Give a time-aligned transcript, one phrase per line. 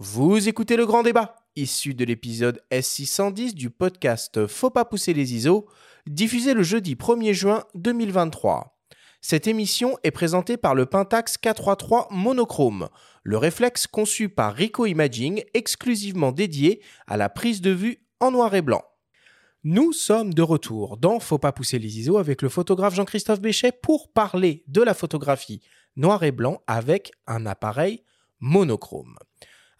[0.00, 5.34] Vous écoutez le grand débat, issu de l'épisode S610 du podcast Faut pas pousser les
[5.34, 5.66] ISO,
[6.06, 8.78] diffusé le jeudi 1er juin 2023.
[9.20, 12.88] Cette émission est présentée par le Pentax K33 monochrome,
[13.24, 18.54] le réflexe conçu par Rico Imaging exclusivement dédié à la prise de vue en noir
[18.54, 18.84] et blanc.
[19.64, 23.72] Nous sommes de retour dans Faut pas pousser les ISO avec le photographe Jean-Christophe Béchet
[23.72, 25.60] pour parler de la photographie
[25.96, 28.04] noir et blanc avec un appareil
[28.38, 29.16] monochrome.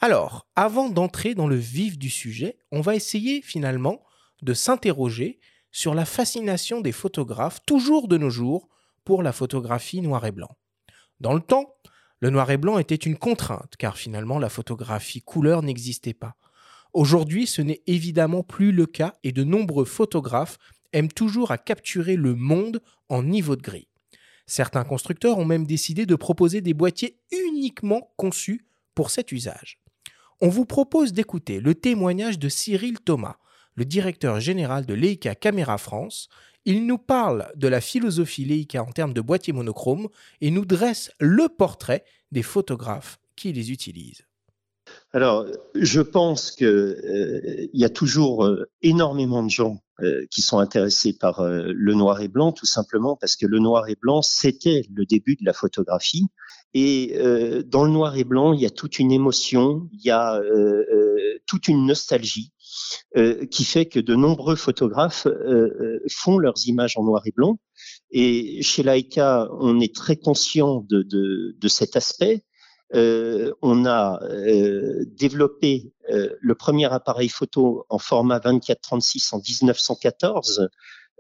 [0.01, 4.05] Alors, avant d'entrer dans le vif du sujet, on va essayer finalement
[4.43, 5.41] de s'interroger
[5.73, 8.69] sur la fascination des photographes, toujours de nos jours,
[9.05, 10.57] pour la photographie noir et blanc.
[11.19, 11.75] Dans le temps,
[12.21, 16.37] le noir et blanc était une contrainte, car finalement la photographie couleur n'existait pas.
[16.93, 20.59] Aujourd'hui, ce n'est évidemment plus le cas et de nombreux photographes
[20.93, 23.89] aiment toujours à capturer le monde en niveau de gris.
[24.47, 29.81] Certains constructeurs ont même décidé de proposer des boîtiers uniquement conçus pour cet usage
[30.41, 33.37] on vous propose d'écouter le témoignage de Cyril Thomas,
[33.75, 36.29] le directeur général de Leica Caméra France.
[36.65, 40.09] Il nous parle de la philosophie Leica en termes de boîtier monochrome
[40.41, 44.27] et nous dresse le portrait des photographes qui les utilisent.
[45.13, 50.59] Alors, je pense qu'il euh, y a toujours euh, énormément de gens euh, qui sont
[50.59, 54.83] intéressés par le noir et blanc, tout simplement parce que le noir et blanc, c'était
[54.95, 56.27] le début de la photographie.
[56.75, 60.11] Et euh, dans le noir et blanc, il y a toute une émotion, il y
[60.11, 62.53] a euh, euh, toute une nostalgie
[63.51, 65.27] qui fait que de nombreux photographes
[66.11, 67.59] font leurs images en noir et blanc.
[68.11, 72.45] Et chez Leica, on est très conscient de cet aspect.
[72.93, 74.21] On a
[75.07, 80.71] développé le premier appareil photo en format 24-36 en 1914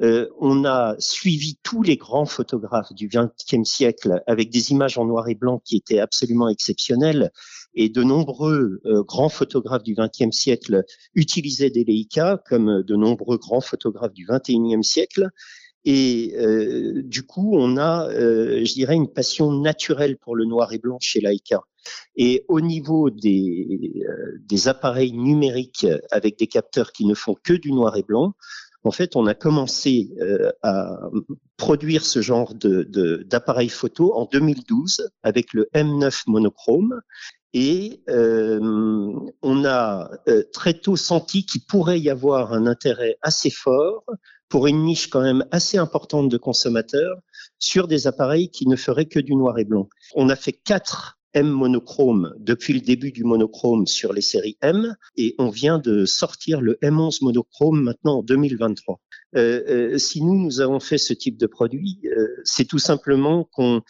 [0.00, 5.04] euh, on a suivi tous les grands photographes du XXe siècle avec des images en
[5.04, 7.32] noir et blanc qui étaient absolument exceptionnelles.
[7.74, 13.38] Et de nombreux euh, grands photographes du XXe siècle utilisaient des Leica, comme de nombreux
[13.38, 15.30] grands photographes du XXIe siècle.
[15.84, 20.78] Et euh, du coup, on a, je dirais, une passion naturelle pour le noir et
[20.78, 21.60] blanc chez Leica.
[22.16, 24.04] Et au niveau des,
[24.40, 28.34] des appareils numériques avec des capteurs qui ne font que du noir et blanc,
[28.84, 30.98] en fait, on a commencé euh, à
[31.56, 37.00] produire ce genre d'appareil de, photo en 2012 avec le M9 monochrome.
[37.54, 38.58] Et euh,
[39.42, 44.04] on a euh, très tôt senti qu'il pourrait y avoir un intérêt assez fort
[44.48, 47.16] pour une niche quand même assez importante de consommateurs
[47.58, 49.88] sur des appareils qui ne feraient que du noir et blanc.
[50.14, 54.96] On a fait quatre M monochrome depuis le début du monochrome sur les séries M
[55.16, 59.00] et on vient de sortir le M11 monochrome maintenant en 2023.
[59.36, 63.44] Euh, euh, si nous, nous avons fait ce type de produit, euh, c'est tout simplement
[63.52, 63.82] qu'on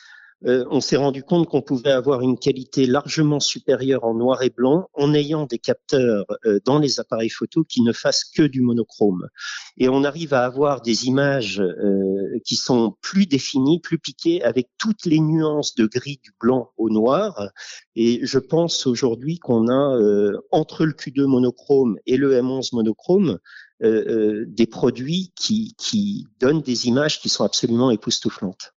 [0.46, 4.50] euh, on s'est rendu compte qu'on pouvait avoir une qualité largement supérieure en noir et
[4.50, 8.60] blanc en ayant des capteurs euh, dans les appareils photo qui ne fassent que du
[8.60, 9.26] monochrome.
[9.78, 14.68] Et on arrive à avoir des images euh, qui sont plus définies, plus piquées, avec
[14.78, 17.50] toutes les nuances de gris du blanc au noir.
[17.96, 19.98] Et je pense aujourd'hui qu'on a
[20.52, 23.38] entre le Q2 monochrome et le M11 monochrome
[23.80, 28.72] des produits qui, qui donnent des images qui sont absolument époustouflantes.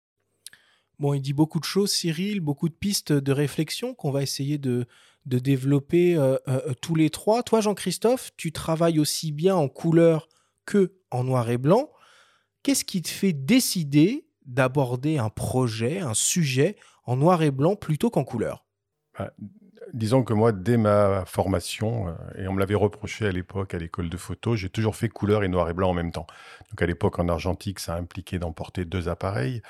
[1.02, 4.60] Bon, il dit beaucoup de choses, Cyril, beaucoup de pistes de réflexion qu'on va essayer
[4.60, 4.86] de,
[5.26, 7.42] de développer euh, euh, euh, tous les trois.
[7.42, 10.30] Toi, Jean-Christophe, tu travailles aussi bien en couleur
[10.68, 11.90] que en noir et blanc.
[12.62, 16.76] Qu'est-ce qui te fait décider d'aborder un projet, un sujet
[17.06, 18.64] en noir et blanc plutôt qu'en couleur?
[19.18, 19.34] Bah,
[19.94, 24.10] Disons que moi, dès ma formation, et on me l'avait reproché à l'époque à l'école
[24.10, 26.28] de photo, j'ai toujours fait couleur et noir et blanc en même temps.
[26.70, 29.64] Donc à l'époque, en argentique, ça impliquait d'emporter deux appareils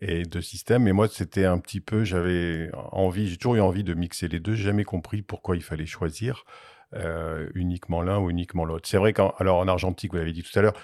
[0.00, 0.86] et de système.
[0.88, 4.40] Et moi, c'était un petit peu, j'avais envie, j'ai toujours eu envie de mixer les
[4.40, 4.54] deux.
[4.54, 6.44] J'ai jamais compris pourquoi il fallait choisir
[6.94, 8.88] euh, uniquement l'un ou uniquement l'autre.
[8.88, 10.74] C'est vrai qu'en alors en argentique, vous l'avez dit tout à l'heure,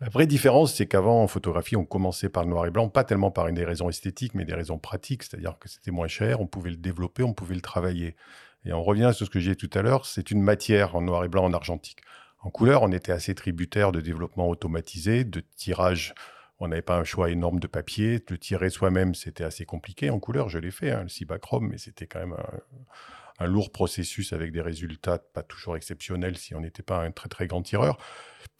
[0.00, 3.04] la vraie différence, c'est qu'avant, en photographie, on commençait par le noir et blanc, pas
[3.04, 6.48] tellement par des raisons esthétiques, mais des raisons pratiques, c'est-à-dire que c'était moins cher, on
[6.48, 8.16] pouvait le développer, on pouvait le travailler.
[8.64, 11.02] Et on revient sur ce que j'ai dit tout à l'heure, c'est une matière en
[11.02, 12.00] noir et blanc, en argentique.
[12.40, 16.14] En couleur, on était assez tributaire de développement automatisé, de tirage
[16.62, 18.22] on n'avait pas un choix énorme de papier.
[18.30, 20.10] Le tirer soi-même, c'était assez compliqué.
[20.10, 22.60] En couleur, je l'ai fait, hein, le Cibachrome, mais c'était quand même un,
[23.46, 27.46] lourd processus avec des résultats pas toujours exceptionnels si on n'était pas un très très
[27.46, 27.98] grand tireur.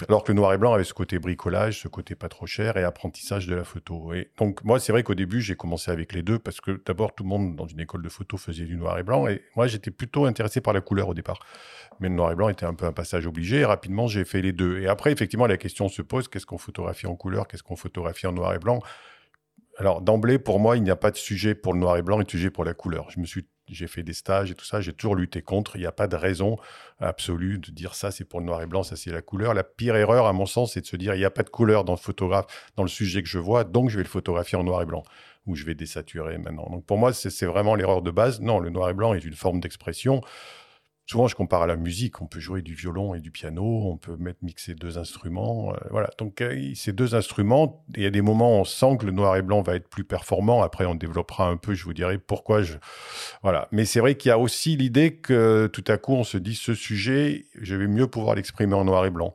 [0.09, 2.77] Alors que le noir et blanc avait ce côté bricolage, ce côté pas trop cher
[2.77, 4.15] et apprentissage de la photo.
[4.15, 7.15] Et donc moi, c'est vrai qu'au début, j'ai commencé avec les deux parce que d'abord,
[7.15, 9.67] tout le monde dans une école de photo faisait du noir et blanc et moi,
[9.67, 11.41] j'étais plutôt intéressé par la couleur au départ.
[12.01, 14.43] Mais le noir et blanc était un peu un passage obligé et rapidement, j'ai fait
[14.43, 14.81] les deux.
[14.81, 18.27] Et après, effectivement, la question se pose, qu'est-ce qu'on photographie en couleur, qu'est-ce qu'on photographie
[18.27, 18.81] en noir et blanc?
[19.79, 22.21] Alors d'emblée, pour moi, il n'y a pas de sujet pour le noir et blanc
[22.21, 23.11] et de sujet pour la couleur.
[23.11, 25.77] Je me suis j'ai fait des stages et tout ça, j'ai toujours lutté contre.
[25.77, 26.59] Il n'y a pas de raison
[27.01, 29.55] absolue de dire ça, c'est pour le noir et blanc, ça c'est la couleur.
[29.55, 31.51] La pire erreur, à mon sens, c'est de se dire il n'y a pas de
[31.51, 32.47] couleur dans le photographe,
[32.77, 35.03] dans le sujet que je vois, donc je vais le photographier en noir et blanc
[35.47, 36.69] ou je vais désaturer maintenant.
[36.71, 38.41] Donc pour moi, c'est vraiment l'erreur de base.
[38.41, 40.21] Non, le noir et blanc est une forme d'expression.
[41.07, 42.23] Souvent, je compare à la musique.
[42.23, 45.75] On peut jouer du violon et du piano, on peut mettre mixer deux instruments.
[45.75, 46.11] Euh, voilà.
[46.19, 49.13] Donc, euh, ces deux instruments, il y a des moments où on sent que le
[49.13, 50.63] noir et blanc va être plus performant.
[50.63, 51.75] Après, on développera un peu.
[51.75, 52.63] Je vous dirai pourquoi.
[52.63, 52.75] Je...
[53.43, 53.69] Voilà.
[53.73, 56.55] Mais c'est vrai qu'il y a aussi l'idée que tout à coup, on se dit
[56.55, 59.35] ce sujet, je vais mieux pouvoir l'exprimer en noir et blanc.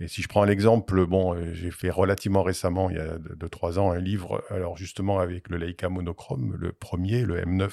[0.00, 3.48] Et si je prends l'exemple, bon, euh, j'ai fait relativement récemment, il y a deux,
[3.48, 7.70] trois ans, un livre, alors justement avec le Leica monochrome, le premier, le M9,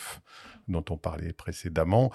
[0.67, 2.11] dont on parlait précédemment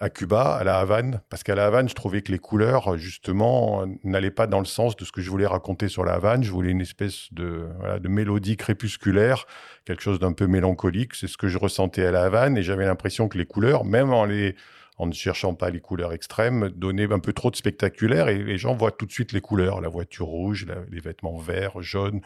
[0.00, 3.84] à Cuba, à la Havane, parce qu'à la Havane, je trouvais que les couleurs, justement,
[4.04, 6.42] n'allaient pas dans le sens de ce que je voulais raconter sur la Havane.
[6.42, 7.66] Je voulais une espèce de,
[8.00, 9.46] de mélodie crépusculaire,
[9.84, 11.14] quelque chose d'un peu mélancolique.
[11.14, 14.12] C'est ce que je ressentais à la Havane, et j'avais l'impression que les couleurs, même
[14.12, 14.54] en les
[14.98, 18.58] en ne cherchant pas les couleurs extrêmes, donnaient un peu trop de spectaculaire, et les
[18.58, 22.20] gens voient tout de suite les couleurs, la voiture rouge, les vêtements verts, jaunes,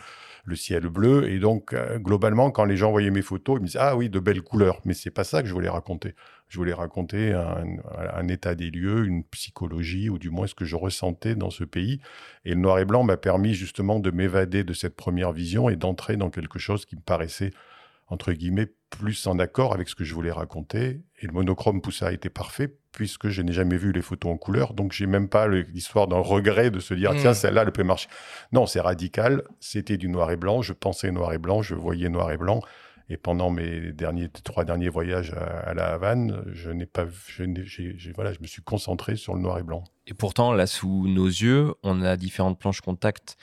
[0.44, 3.66] le ciel bleu, et donc euh, globalement, quand les gens voyaient mes photos, ils me
[3.66, 6.14] disaient ah oui, de belles couleurs, mais c'est pas ça que je voulais raconter.
[6.50, 10.74] Je voulais raconter un, état des lieux, une psychologie, ou du moins ce que je
[10.74, 12.00] ressentais dans ce pays.
[12.44, 15.76] Et le noir et blanc m'a permis justement de m'évader de cette première vision et
[15.76, 17.52] d'entrer dans quelque chose qui me paraissait,
[18.10, 21.00] entre guillemets, plus en accord avec ce que je voulais raconter.
[21.20, 24.36] Et le monochrome Poussa a été parfait, puisque je n'ai jamais vu les photos en
[24.36, 24.74] couleur.
[24.74, 27.34] Donc, j'ai même pas l'histoire d'un regret de se dire, tiens, hmm.
[27.34, 28.08] celle-là, elle peut marcher.
[28.52, 29.44] Non, c'est radical.
[29.60, 30.60] C'était du noir et blanc.
[30.60, 31.62] Je pensais noir et blanc.
[31.62, 32.60] Je voyais noir et blanc.
[33.12, 38.32] Et pendant mes derniers, trois derniers voyages à, la Havane, je n'ai pas, je, voilà,
[38.32, 39.82] je me suis concentré sur le noir et blanc.
[40.06, 43.36] Et pourtant, là, sous nos yeux, on a différentes planches contact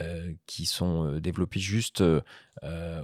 [0.00, 2.20] euh, qui sont euh, développées juste euh,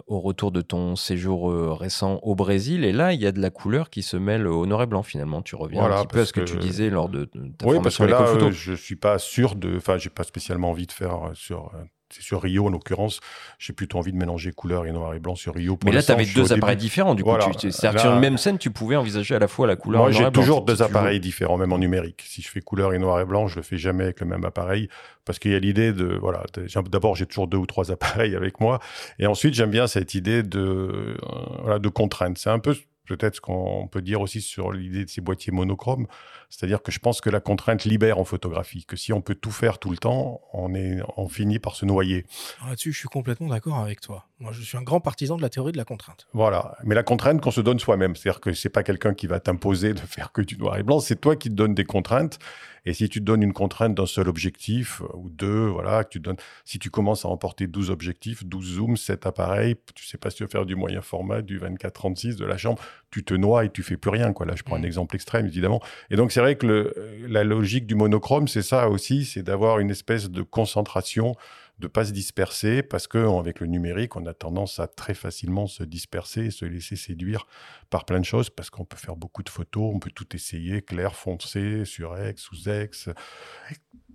[0.09, 2.85] au retour de ton séjour récent au Brésil.
[2.85, 5.05] Et là, il y a de la couleur qui se mêle au noir et blanc
[5.05, 5.41] finalement.
[5.41, 7.27] Tu reviens un petit peu à ce que, tu disais lors de,
[7.59, 10.87] ta oui, parce que là, je suis pas sûr de, enfin, j'ai pas spécialement envie
[10.87, 11.73] de faire sur
[12.19, 13.21] sur Rio en l'occurrence.
[13.59, 15.79] J'ai plutôt envie de mélanger couleur et noir et blanc sur Rio.
[15.85, 17.15] mais là, tu avais deux appareils différents.
[17.15, 20.03] Du coup, c'est-à-dire sur une même scène, tu pouvais envisager à la fois la couleur.
[20.03, 22.23] Moi, j'ai toujours deux appareils différents, même en numérique.
[22.27, 24.45] Si je fais couleur et noir et blanc, je le fais jamais avec le même
[24.45, 24.89] appareil
[25.25, 26.43] parce qu'il y a l'idée de voilà.
[26.91, 28.81] D'abord, j'ai toujours deux ou trois appareils avec moi,
[29.19, 31.17] et ensuite, j'aime bien cette idée de euh,
[31.63, 32.39] voilà, de contrainte.
[32.39, 32.75] C'est un peu
[33.07, 36.07] peut-être ce qu'on peut dire aussi sur l'idée de ces boîtiers monochromes.
[36.51, 39.53] C'est-à-dire que je pense que la contrainte libère en photographie, que si on peut tout
[39.53, 42.27] faire tout le temps, on, est, on finit par se noyer.
[42.67, 44.27] Là-dessus, je suis complètement d'accord avec toi.
[44.41, 46.27] Moi, je suis un grand partisan de la théorie de la contrainte.
[46.33, 46.77] Voilà.
[46.85, 48.17] Mais la contrainte qu'on se donne soi-même.
[48.17, 50.99] C'est-à-dire que c'est pas quelqu'un qui va t'imposer de faire que du noir et blanc,
[50.99, 52.39] c'est toi qui te donnes des contraintes.
[52.87, 56.11] Et si tu te donnes une contrainte d'un seul objectif, euh, ou deux, voilà, que
[56.11, 60.19] tu donnes, si tu commences à emporter 12 objectifs, 12 zooms, 7 appareils, tu sais
[60.19, 63.35] pas si tu veux faire du moyen format, du 24-36, de la chambre, tu te
[63.35, 64.47] noies et tu fais plus rien, quoi.
[64.47, 64.85] Là, je prends un mmh.
[64.87, 65.81] exemple extrême, évidemment.
[66.11, 66.95] Et donc, c'est vrai que
[67.29, 71.37] la logique du monochrome, c'est ça aussi, c'est d'avoir une espèce de concentration,
[71.79, 75.67] de pas se disperser, parce que avec le numérique, on a tendance à très facilement
[75.67, 77.47] se disperser se laisser séduire
[77.91, 80.81] par plein de choses, parce qu'on peut faire beaucoup de photos, on peut tout essayer,
[80.81, 83.11] clair, foncé, sur X, sous X.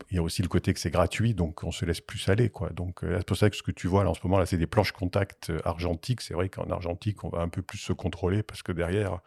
[0.09, 2.49] Il y a aussi le côté que c'est gratuit, donc on se laisse plus aller,
[2.49, 2.69] quoi.
[2.71, 4.45] Donc euh, c'est pour ça que ce que tu vois là en ce moment là,
[4.45, 6.21] c'est des planches contact euh, argentiques.
[6.21, 9.19] C'est vrai qu'en argentique, on va un peu plus se contrôler parce que derrière,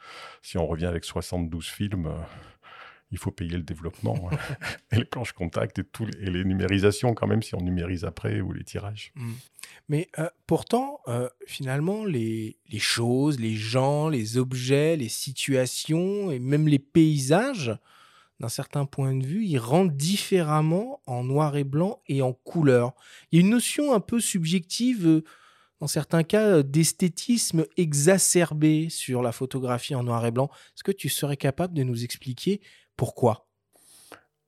[0.42, 2.18] si on revient avec 72 films, euh,
[3.10, 4.36] il faut payer le développement hein.
[4.92, 8.40] et les planches contact et, tout, et les numérisations quand même si on numérise après
[8.40, 9.12] ou les tirages.
[9.14, 9.32] Mmh.
[9.88, 16.68] Mais euh, pourtant, euh, finalement, les, choses, les gens, les objets, les situations et même
[16.68, 17.76] les paysages,
[18.40, 22.94] d'un certain point de vue, ils rendent différemment en noir et blanc et en couleur.
[23.32, 25.24] Il y a une notion un peu subjective, euh,
[25.80, 30.50] dans certains cas, d'esthétisme exacerbé sur la photographie en noir et blanc.
[30.74, 32.60] Est-ce que tu serais capable de nous expliquer
[32.98, 33.46] pourquoi?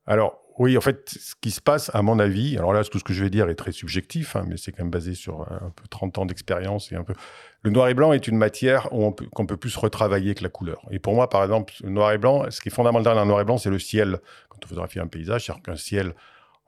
[0.06, 3.04] Alors, oui, en fait, ce qui se passe, à mon avis, alors là, tout ce
[3.04, 5.70] que je vais dire est très subjectif, hein, mais c'est quand même basé sur un
[5.70, 7.14] peu 30 ans d'expérience et un peu.
[7.62, 10.82] Le noir et blanc est une matière qu'on peut, peut plus retravailler que la couleur.
[10.90, 13.28] Et pour moi, par exemple, le noir et blanc, ce qui est fondamental dans le
[13.28, 14.18] noir et blanc, c'est le ciel.
[14.50, 16.14] Quand on photographie un paysage, c'est-à-dire qu'un ciel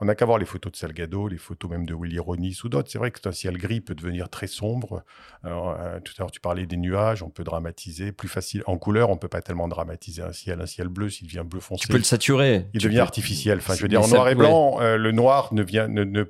[0.03, 2.69] on n'a qu'à voir les photos de Salgado, les photos même de Willy Ronis ou
[2.69, 2.91] d'autres.
[2.91, 5.05] C'est vrai que un ciel gris peut devenir très sombre.
[5.45, 8.11] Euh, tout à l'heure, tu parlais des nuages, on peut dramatiser.
[8.11, 8.65] Plus facile.
[8.67, 10.61] En couleur, on peut pas tellement dramatiser un ciel.
[10.61, 11.83] Un ciel bleu, s'il devient bleu foncé.
[11.83, 12.67] Tu peux le saturer.
[12.75, 13.59] Il devient artificiel.
[13.59, 15.87] Enfin, je veux dire, en noir et blanc, euh, le noir ne vient.
[15.87, 16.25] Ne,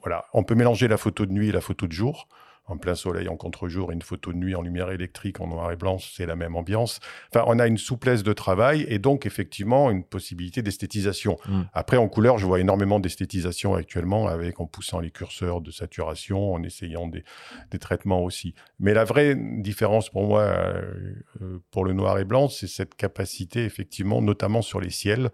[0.00, 2.28] voilà, on peut mélanger la photo de nuit et la photo de jour.
[2.66, 5.76] En plein soleil, en contre-jour, une photo de nuit en lumière électrique, en noir et
[5.76, 7.00] blanc, c'est la même ambiance.
[7.34, 11.38] Enfin, on a une souplesse de travail et donc effectivement une possibilité d'esthétisation.
[11.46, 11.62] Mm.
[11.72, 16.54] Après, en couleur, je vois énormément d'esthétisation actuellement, avec en poussant les curseurs de saturation,
[16.54, 17.24] en essayant des,
[17.70, 18.54] des traitements aussi.
[18.78, 22.94] Mais la vraie différence pour moi, euh, euh, pour le noir et blanc, c'est cette
[22.94, 25.30] capacité, effectivement, notamment sur les ciels.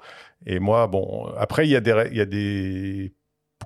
[0.46, 3.12] Et moi, bon, après, il y a des, il y a des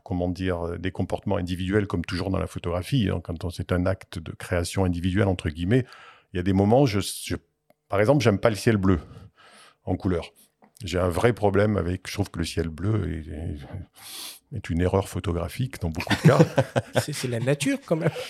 [0.05, 3.09] comment dire, des comportements individuels comme toujours dans la photographie.
[3.11, 3.21] hein.
[3.23, 5.85] quand c'est un acte de création individuelle, entre guillemets,
[6.33, 7.37] il y a des moments, je-
[7.89, 9.01] par exemple, j'aime pas le ciel bleu
[9.85, 10.33] en couleur.
[10.85, 13.23] J'ai un vrai problème avec, je trouve que le ciel bleu
[14.53, 16.39] est, une erreur photographique dans beaucoup de cas.
[17.01, 18.11] C'est la nature quand même.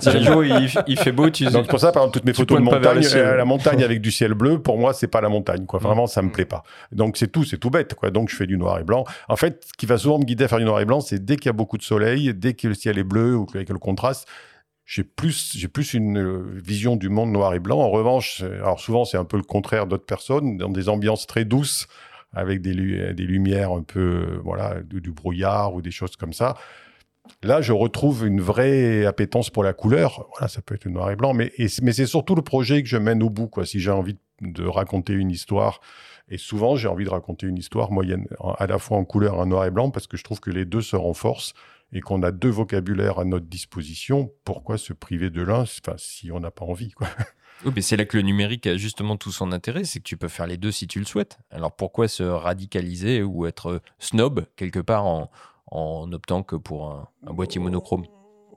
[0.00, 2.24] Si le jour il, il fait beau, tu Donc c'est pour ça, par exemple, toutes
[2.24, 5.08] mes Tu photos de montagne, euh, la montagne avec du ciel bleu, pour moi, c'est
[5.08, 5.66] pas la montagne.
[5.66, 5.80] Quoi.
[5.80, 5.82] Mm.
[5.82, 6.62] Vraiment, ça me plaît pas.
[6.92, 7.94] Donc c'est tout, c'est tout bête.
[7.94, 8.10] Quoi.
[8.10, 9.04] Donc je fais du noir et blanc.
[9.28, 11.22] En fait, ce qui va souvent me guider à faire du noir et blanc, c'est
[11.22, 13.60] dès qu'il y a beaucoup de soleil, dès que le ciel est bleu ou qu'il
[13.60, 14.26] y a le contraste,
[14.90, 17.78] j'ai plus, j'ai plus une euh, vision du monde noir et blanc.
[17.78, 21.44] En revanche, alors souvent c'est un peu le contraire d'autres personnes, dans des ambiances très
[21.44, 21.86] douces,
[22.32, 22.74] avec des,
[23.14, 26.56] des lumières un peu, euh, voilà, du, brouillard ou des choses comme ça.
[27.44, 30.26] Là, je retrouve une vraie appétence pour la couleur.
[30.32, 32.96] Voilà, ça peut être noir et blanc, mais, mais c'est surtout le projet que je
[32.96, 33.46] mène au bout.
[33.46, 33.66] Quoi.
[33.66, 35.80] Si j'ai envie de raconter une histoire,
[36.28, 39.34] et souvent j'ai envie de raconter une histoire moyenne, en- à la fois en couleur
[39.36, 41.54] et en noir et blanc, parce que je trouve que les deux se renforcent
[41.92, 44.30] et qu'on a deux vocabulaires à notre disposition.
[44.44, 47.08] Pourquoi se priver de l'un enfin, si on n'a pas envie quoi.
[47.66, 50.16] Oui, mais c'est là que le numérique a justement tout son intérêt, c'est que tu
[50.16, 51.38] peux faire les deux si tu le souhaites.
[51.50, 55.30] Alors pourquoi se radicaliser ou être snob quelque part en,
[55.66, 58.06] en optant que pour un, un boîtier monochrome?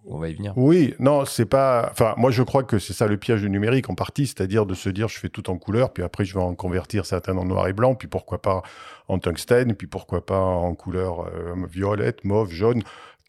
[0.05, 0.53] On va y venir.
[0.57, 1.87] Oui, non, c'est pas.
[1.91, 4.73] Enfin, moi, je crois que c'est ça le piège du numérique en partie, c'est-à-dire de
[4.73, 7.45] se dire je fais tout en couleur, puis après je vais en convertir certains en
[7.45, 8.63] noir et blanc, puis pourquoi pas
[9.07, 12.83] en tungstène, puis pourquoi pas en couleur euh, violette, mauve, jaune.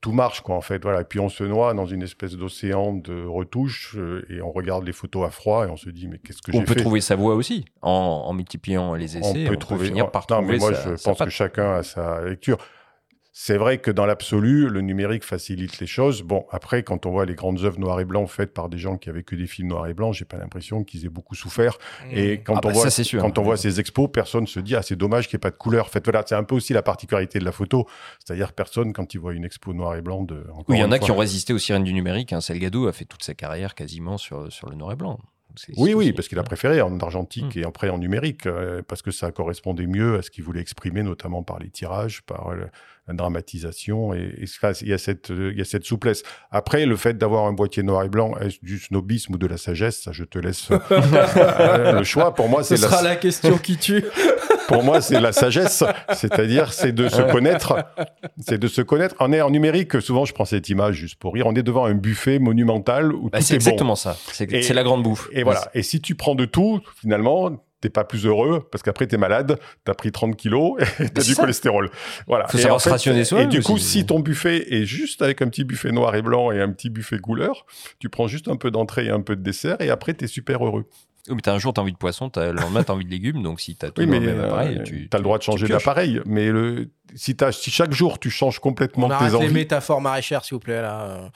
[0.04, 0.82] Tout marche, quoi, en fait.
[0.82, 1.00] Voilà.
[1.00, 4.84] Et puis on se noie dans une espèce d'océan de retouches euh, et on regarde
[4.84, 7.00] les photos à froid et on se dit mais qu'est-ce que j'ai On peut trouver
[7.00, 9.46] sa voix aussi en, en multipliant les essais.
[9.46, 9.87] on peut trouver.
[9.87, 12.58] finir par non, trouver mais moi, sa- je pense que chacun a sa lecture.
[13.37, 16.23] C'est vrai que dans l'absolu, le numérique facilite les choses.
[16.23, 18.97] Bon, après, quand on voit les grandes œuvres noir et blanc faites par des gens
[18.97, 21.76] qui avaient que des films noir et blanc, j'ai pas l'impression qu'ils aient beaucoup souffert.
[22.12, 23.21] Et quand Ah on bah, voit, ça, c'est sûr.
[23.21, 25.50] quand on voit ces expos, personne se dit ah c'est dommage qu'il n'y ait pas
[25.50, 25.87] de couleur.
[25.87, 27.88] En fait, voilà, c'est un peu aussi la particularité de la photo,
[28.25, 30.45] c'est-à-dire personne quand il voit une expo noir et blanc de.
[30.69, 31.05] Oui, il y en a fois.
[31.07, 32.33] qui ont résisté aux sirènes du numérique.
[32.33, 32.41] Hein.
[32.41, 35.19] Salgado a fait toute sa carrière quasiment sur, sur le noir et blanc.
[35.76, 37.58] Oui, oui, parce qu'il a préféré en argentique Mm.
[37.61, 41.02] et après en numérique, euh, parce que ça correspondait mieux à ce qu'il voulait exprimer,
[41.02, 42.66] notamment par les tirages, par euh,
[43.06, 44.14] la dramatisation.
[44.14, 46.23] Et, et ça, il, y a cette, euh, il y a cette souplesse.
[46.50, 49.56] Après, le fait d'avoir un boîtier noir et blanc, est-ce du snobisme ou de la
[49.58, 50.00] sagesse?
[50.02, 52.34] Ça, je te laisse euh, le choix.
[52.34, 54.04] Pour moi, Ce c'est la, sera la question qui tue.
[54.68, 55.85] Pour moi, c'est la sagesse.
[56.14, 57.76] C'est-à-dire, c'est de se connaître.
[58.38, 59.14] C'est de se connaître.
[59.21, 60.00] On est en numérique.
[60.00, 61.47] Souvent, je prends cette image juste pour rire.
[61.47, 63.62] On est devant un buffet monumental où Bah, tout c'est est bon.
[63.64, 64.16] exactement ça.
[64.33, 65.28] C'est la grande bouffe.
[65.33, 65.68] Et voilà.
[65.75, 69.59] Et si tu prends de tout, finalement, t'es pas plus heureux parce qu'après t'es malade,
[69.85, 71.42] t'as pris 30 kilos et t'as du ça.
[71.42, 71.90] cholestérol.
[72.26, 72.47] Voilà.
[72.49, 75.21] Faut et savoir en se rationner soi-même Et du coup, si ton buffet est juste
[75.21, 77.66] avec un petit buffet noir et blanc et un petit buffet couleur,
[77.99, 80.64] tu prends juste un peu d'entrée et un peu de dessert et après t'es super
[80.64, 80.87] heureux.
[81.28, 83.11] Oui, mais t'as un jour, t'as envie de poisson, t'as, le lendemain, t'as envie de
[83.11, 83.43] légumes.
[83.43, 85.43] Donc si t'as tout Oui, mais le même appareil, euh, tu t'as le droit de
[85.43, 86.21] changer d'appareil.
[86.26, 90.00] Mais le, si, t'as- si chaque jour tu changes complètement On tes arrête les métaphores
[90.00, 91.31] maraîchères, s'il vous plaît, là.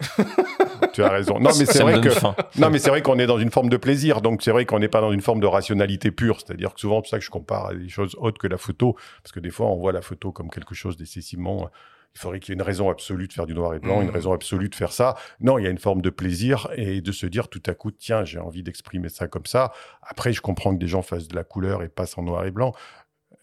[0.92, 1.40] tu as raison.
[1.40, 2.08] Non, mais c'est vrai que.
[2.58, 4.78] Non, mais c'est vrai qu'on est dans une forme de plaisir, donc c'est vrai qu'on
[4.78, 6.40] n'est pas dans une forme de rationalité pure.
[6.40, 8.58] C'est-à-dire que souvent, c'est pour ça que je compare à des choses autres que la
[8.58, 11.68] photo, parce que des fois, on voit la photo comme quelque chose d'excessivement.
[12.14, 14.10] Il faudrait qu'il y ait une raison absolue de faire du noir et blanc, une
[14.10, 15.16] raison absolue de faire ça.
[15.40, 17.90] Non, il y a une forme de plaisir et de se dire tout à coup,
[17.92, 19.72] tiens, j'ai envie d'exprimer ça comme ça.
[20.02, 22.50] Après, je comprends que des gens fassent de la couleur et passent en noir et
[22.50, 22.74] blanc.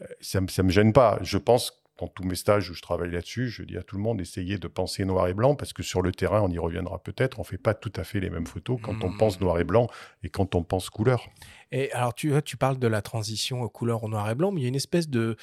[0.02, 1.20] Euh, Ça ne me gêne pas.
[1.22, 4.02] Je pense dans tous mes stages où je travaille là-dessus, je dis à tout le
[4.02, 7.00] monde, essayez de penser noir et blanc, parce que sur le terrain, on y reviendra
[7.02, 9.18] peut-être, on fait pas tout à fait les mêmes photos quand on Mhm.
[9.18, 9.88] pense noir et blanc
[10.22, 11.26] et quand on pense couleur.
[11.72, 14.68] Alors, tu, parles de la transition aux couleurs au noir et blanc, mais il y
[14.68, 15.36] a une espèce de,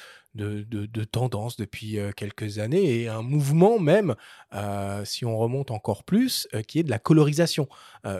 [1.11, 4.15] tendance depuis euh, quelques années et un mouvement même,
[4.55, 7.67] euh, si on remonte encore plus, euh, qui est de la colorisation.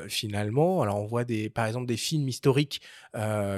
[0.07, 2.81] Finalement, alors on voit par exemple des films historiques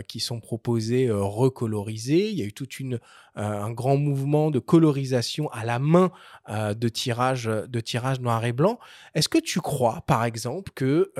[0.08, 2.32] qui sont proposés recolorisés.
[2.32, 2.52] Il y a eu
[2.92, 2.98] euh,
[3.38, 6.12] un grand mouvement de colorisation à la main
[6.50, 8.80] de tirage de tirage noir et blanc.
[9.14, 11.12] Est-ce que tu crois, par exemple, que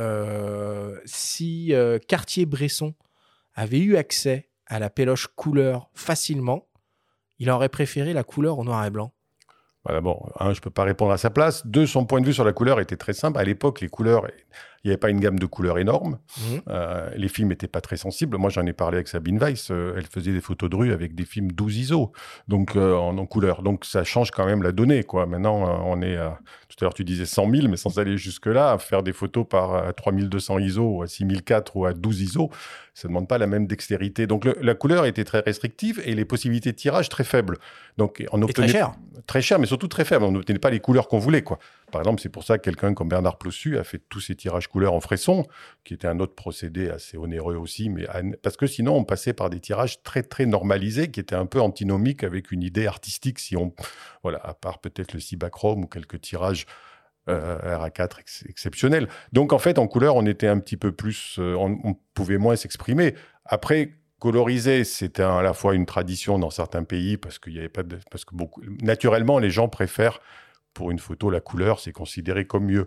[1.06, 1.72] si
[2.08, 2.96] Cartier-Bresson
[3.56, 6.68] avait eu accès à la péloche couleur facilement,
[7.40, 9.14] il aurait préféré la couleur au noir et blanc.
[9.84, 10.20] Voilà, bon,
[10.52, 11.66] je peux pas répondre à sa place.
[11.68, 13.38] Deux, son point de vue sur la couleur était très simple.
[13.38, 14.28] À l'époque, les couleurs,
[14.86, 16.20] il n'y avait pas une gamme de couleurs énorme.
[16.38, 16.62] Mhm.
[16.70, 18.38] Euh, les films n'étaient pas très sensibles.
[18.38, 19.70] Moi, j'en ai parlé avec Sabine Weiss.
[19.72, 22.12] euh, elle faisait des photos de rue avec des films 12 ISO,
[22.48, 23.64] donc euh, en, en couleur.
[23.64, 25.04] Donc ça change quand même la donnée.
[25.04, 25.26] Quoi.
[25.26, 26.40] Maintenant, on est à,
[26.70, 29.74] tout à l'heure, tu disais 100 000, mais sans aller jusque-là, faire des photos par
[29.74, 32.52] euh, 3200 ISO ou à 6004 ou à 12 ISO,
[32.94, 34.28] ça ne demande pas la même dextérité.
[34.28, 37.58] Donc le- la couleur était très restrictive et les possibilités de tirage très faibles.
[37.98, 38.92] Donc on Et très obtenait cher.
[39.26, 40.24] très cher, mais surtout très faible.
[40.26, 41.42] On n'obtenait pas les couleurs qu'on voulait.
[41.42, 41.58] Quoi.
[41.96, 44.68] Par exemple, c'est pour ça que quelqu'un comme Bernard Plossu a fait tous ses tirages
[44.68, 45.48] couleurs en fresson,
[45.86, 48.06] qui était un autre procédé assez onéreux aussi, mais
[48.44, 51.62] parce que sinon on passait par des tirages très très normalisés, qui étaient un peu
[51.62, 53.40] antinomiques avec une idée artistique.
[53.40, 53.74] Si on,
[54.24, 56.66] voilà, à part peut-être le Cibachrome ou quelques tirages.
[57.30, 59.08] euh, RA4 ex- exceptionnels.
[59.32, 62.58] Donc en fait, en couleur, on était un petit peu plus, euh, on, pouvait moins
[62.58, 63.16] s'exprimer.
[63.46, 67.70] Après, coloriser, c'était à la fois une tradition dans certains pays parce qu'il y avait
[67.70, 70.20] pas parce que beaucoup, naturellement, les gens préfèrent
[70.76, 72.86] pour une photo la couleur, c'est considéré comme mieux.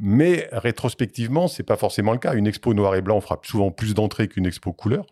[0.00, 2.34] Mais rétrospectivement, c'est pas forcément le cas.
[2.34, 5.06] Une expo noir et blanc frappe souvent plus d'entrées qu'une expo couleur.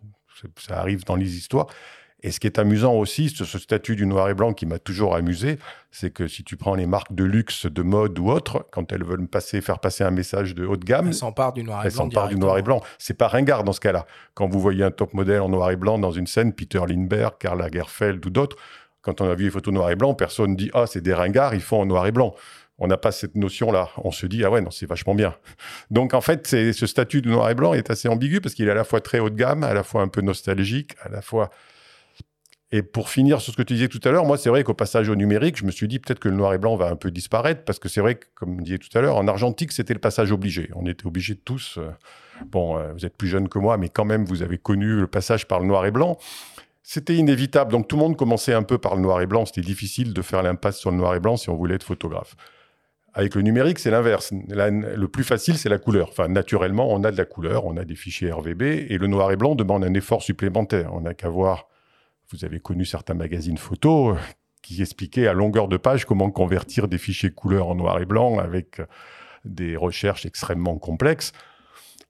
[0.58, 1.66] Ça arrive dans les histoires.
[2.22, 4.80] Et ce qui est amusant aussi, ce, ce statut du noir et blanc qui m'a
[4.80, 5.58] toujours amusé,
[5.92, 9.04] c'est que si tu prends les marques de luxe, de mode ou autres, quand elles
[9.04, 11.86] veulent passer, faire passer un message de haut de gamme, Elle s'empare du noir et
[11.86, 12.04] elle blanc.
[12.04, 12.82] s'empare du noir et blanc.
[12.98, 14.04] C'est pas ringard dans ce cas-là.
[14.34, 17.34] Quand vous voyez un top modèle en noir et blanc dans une scène, Peter Lindbergh,
[17.38, 18.56] Karl Lagerfeld ou d'autres,
[19.08, 21.54] quand on a vu les photos noir et blanc, personne dit ah c'est des ringards,
[21.54, 22.34] ils font en noir et blanc.
[22.78, 23.88] On n'a pas cette notion-là.
[24.04, 25.34] On se dit ah ouais non c'est vachement bien.
[25.90, 28.70] Donc en fait ce statut de noir et blanc est assez ambigu parce qu'il est
[28.70, 31.22] à la fois très haut de gamme, à la fois un peu nostalgique, à la
[31.22, 31.48] fois
[32.70, 34.74] et pour finir sur ce que tu disais tout à l'heure, moi, c'est vrai qu'au
[34.74, 36.96] passage au numérique, je me suis dit peut-être que le noir et blanc va un
[36.96, 39.72] peu disparaître, parce que c'est vrai que, comme on disait tout à l'heure, en argentique,
[39.72, 40.68] c'était le passage obligé.
[40.74, 41.78] On était obligés de tous.
[41.78, 41.90] euh,
[42.44, 45.06] bon, euh, vous êtes plus jeune que moi, mais quand même, vous avez connu le
[45.06, 46.18] passage par le noir et blanc.
[46.90, 47.70] C'était inévitable.
[47.70, 49.44] Donc tout le monde commençait un peu par le noir et blanc.
[49.44, 52.34] C'était difficile de faire l'impasse sur le noir et blanc si on voulait être photographe.
[53.12, 54.32] Avec le numérique, c'est l'inverse.
[54.32, 56.08] Le plus facile, c'est la couleur.
[56.08, 59.30] Enfin, naturellement, on a de la couleur, on a des fichiers RVB, et le noir
[59.30, 60.94] et blanc demande un effort supplémentaire.
[60.94, 61.68] On n'a qu'à voir
[62.30, 64.20] vous avez connu certains magazines photos euh,
[64.62, 68.38] qui expliquaient à longueur de page comment convertir des fichiers couleur en noir et blanc
[68.38, 68.86] avec euh,
[69.44, 71.32] des recherches extrêmement complexes,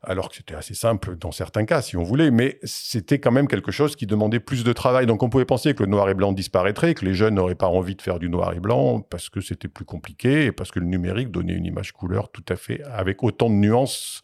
[0.03, 3.49] alors que c'était assez simple dans certains cas, si on voulait, mais c'était quand même
[3.49, 5.07] quelque chose qui demandait plus de travail.
[5.07, 7.67] Donc on pouvait penser que le noir et blanc disparaîtrait, que les jeunes n'auraient pas
[7.67, 10.79] envie de faire du noir et blanc parce que c'était plus compliqué et parce que
[10.79, 14.23] le numérique donnait une image couleur tout à fait avec autant de nuances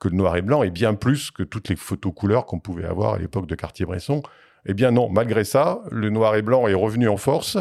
[0.00, 2.84] que le noir et blanc et bien plus que toutes les photos couleurs qu'on pouvait
[2.84, 4.22] avoir à l'époque de Cartier-Bresson.
[4.66, 7.56] Eh bien non, malgré ça, le noir et blanc est revenu en force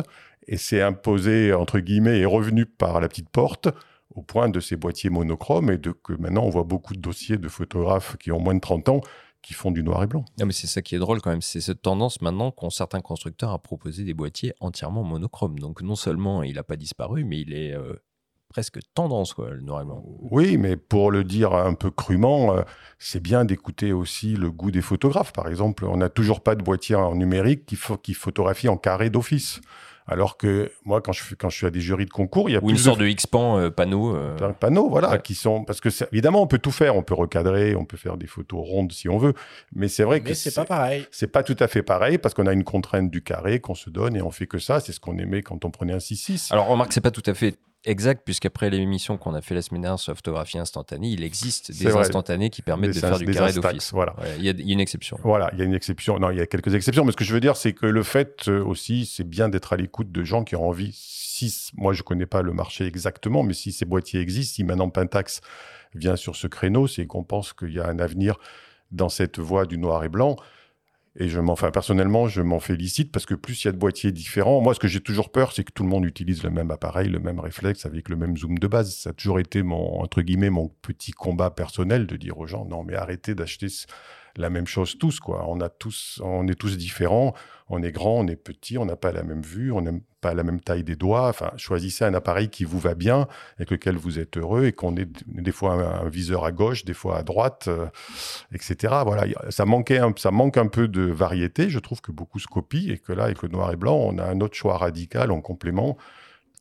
[0.48, 3.70] et s'est imposé, entre guillemets, est revenu par la petite porte
[4.16, 7.38] au point de ces boîtiers monochromes et de que maintenant on voit beaucoup de dossiers
[7.38, 9.02] de photographes qui ont moins de 30 ans
[9.42, 10.24] qui font du noir et blanc.
[10.40, 11.42] Non, mais c'est ça qui est drôle quand même.
[11.42, 15.58] C'est cette tendance maintenant qu'ont certains constructeurs à proposer des boîtiers entièrement monochromes.
[15.58, 17.96] Donc non seulement il n'a pas disparu, mais il est euh,
[18.50, 20.04] presque tendance, quoi, le noir et blanc.
[20.30, 22.62] Oui, mais pour le dire un peu crûment, euh,
[23.00, 25.34] c'est bien d'écouter aussi le goût des photographes.
[25.34, 29.10] Par exemple, on n'a toujours pas de boîtier en numérique qui, qui photographie en carré
[29.10, 29.62] d'office.
[30.12, 32.54] Alors que moi, quand je, fais- quand je suis à des jurys de concours, il
[32.54, 34.14] y a Ou une sorte de de X-Pan euh, panneau.
[34.16, 35.22] euh, panneaux, voilà, Ouais.
[35.22, 37.96] qui sont parce que c'est- évidemment on peut tout faire, on peut recadrer, on peut
[37.98, 39.34] faire des photos rondes si on veut,
[39.74, 41.08] mais c'est vrai que Mais c'est pas pareil.
[41.12, 43.90] c'est pas tout à fait pareil parce qu'on a une contrainte du carré qu'on se
[43.90, 44.80] donne et on fait que ça.
[44.82, 46.52] C'est ce qu'on aimait quand on prenait un 6-6.
[46.52, 49.82] Alors remarque, c'est pas tout à fait exact, puisqu'après l'émission qu'on a fait la semaine
[49.82, 52.02] dernière sur photographie instantanée, il existe des vrai.
[52.02, 53.92] instantanés qui permettent Des de faire du carré d'office.
[53.94, 54.14] voilà.
[54.20, 55.18] Ouais, Il y, a- il y a une exception.
[55.24, 56.20] Voilà, il y a une exception.
[56.20, 58.04] Non, il y a quelques exceptions, mais ce que je veux dire, c'est que le
[58.04, 60.92] fait euh, aussi, c'est bien d'être à l'écoute de gens qui ont envie.
[60.94, 64.90] Si, moi, je connais pas le marché exactement, mais si ces boîtiers existent, si maintenant
[64.90, 65.42] Pentax
[65.96, 68.36] vient sur ce créneau, c'est qu'on pense qu'il y a un avenir
[68.92, 70.36] dans cette voie du noir et blanc.
[71.18, 73.78] Et je m'en, enfin, personnellement, je m'en félicite parce que plus il y a de
[73.78, 76.50] boîtiers différents, moi, ce que j'ai toujours peur, c'est que tout le monde utilise le
[76.50, 78.96] même appareil, le même réflexe avec le même zoom de base.
[78.96, 82.66] Ça a toujours été mon, entre guillemets, mon petit combat personnel de dire aux gens,
[82.66, 83.68] non, mais arrêtez d'acheter
[84.38, 85.46] la même chose tous, quoi.
[85.48, 87.34] On a tous, on est tous différents.
[87.74, 90.34] On est grand, on est petit, on n'a pas la même vue, on n'a pas
[90.34, 91.30] la même taille des doigts.
[91.30, 94.98] Enfin, choisissez un appareil qui vous va bien, avec lequel vous êtes heureux et qu'on
[94.98, 97.88] ait des fois un, viseur à gauche, des fois à droite, euh,
[98.54, 98.94] etc.
[99.06, 101.70] Voilà, ça manquait, ça manque un peu de variété.
[101.70, 104.18] Je trouve que beaucoup se copient et que là, avec le noir et blanc, on
[104.18, 105.98] a un autre choix radical en complément.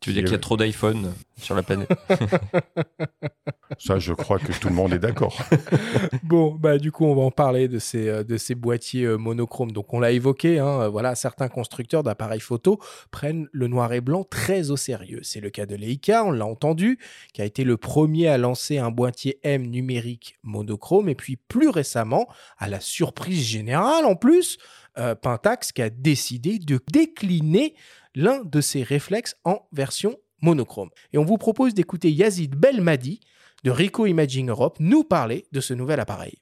[0.00, 1.90] Tu veux dire qu'il y a trop d'iPhone sur la planète
[3.78, 5.36] Ça, je crois que tout le monde est d'accord.
[6.22, 9.16] Bon, bah du coup, on va en parler de ces, euh, de ces boîtiers euh,
[9.16, 9.72] monochromes.
[9.72, 14.00] Donc, on l'a évoqué, hein, euh, voilà, certains constructeurs d'appareils photo prennent le noir et
[14.00, 15.20] blanc très au sérieux.
[15.22, 16.98] C'est le cas de Leica, on l'a entendu,
[17.32, 21.08] qui a été le premier à lancer un boîtier M numérique monochrome.
[21.08, 24.58] Et puis, plus récemment, à la surprise générale en plus,
[24.98, 27.74] euh, Pentax qui a décidé de décliner
[28.14, 30.90] l'un de ses réflexes en version monochrome.
[31.12, 33.20] Et on vous propose d'écouter Yazid Belmadi
[33.64, 36.38] de Rico Imaging Europe, nous parler de ce nouvel appareil.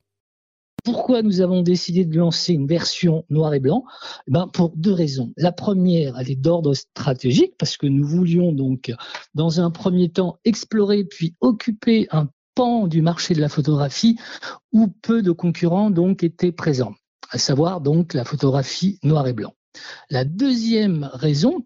[0.85, 3.85] Pourquoi nous avons décidé de lancer une version noir et blanc?
[4.27, 5.33] Eh ben Pour deux raisons.
[5.37, 8.93] La première, elle est d'ordre stratégique, parce que nous voulions donc,
[9.35, 14.17] dans un premier temps, explorer puis occuper un pan du marché de la photographie
[14.73, 16.95] où peu de concurrents donc étaient présents,
[17.31, 19.55] à savoir donc la photographie noir et blanc.
[20.11, 21.63] La deuxième raison,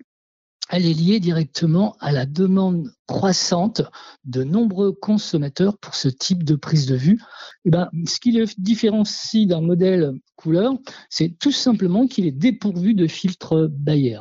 [0.70, 3.82] elle est liée directement à la demande croissante
[4.24, 7.20] de nombreux consommateurs pour ce type de prise de vue.
[7.66, 10.72] Eh ben, ce qui le différencie d'un modèle couleur,
[11.10, 14.20] c'est tout simplement qu'il est dépourvu de filtre Bayer.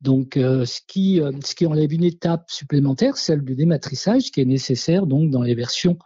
[0.00, 4.40] Donc, euh, ce, qui, euh, ce qui enlève une étape supplémentaire, celle du dématrissage, qui
[4.40, 5.98] est nécessaire donc dans les versions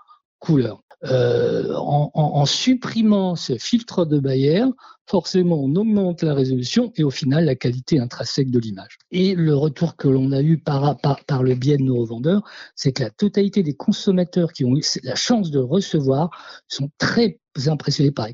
[0.45, 0.84] couleur.
[1.07, 4.65] Euh, en, supprimant ce filtre de Bayer,
[5.07, 8.99] forcément on augmente la résolution et au final la qualité intrinsèque de l'image.
[9.11, 12.43] Et le retour que l'on a eu par, par, le biais de nos revendeurs,
[12.75, 16.31] c'est que la totalité des consommateurs qui ont eu la chance de recevoir
[16.69, 18.29] sont très impressionnés par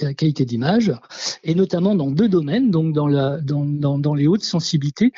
[0.00, 0.92] la qualité d'image,
[1.44, 3.64] et notamment dans deux domaines, donc dans, la, dans,
[3.98, 5.12] dans, les hautes sensibilités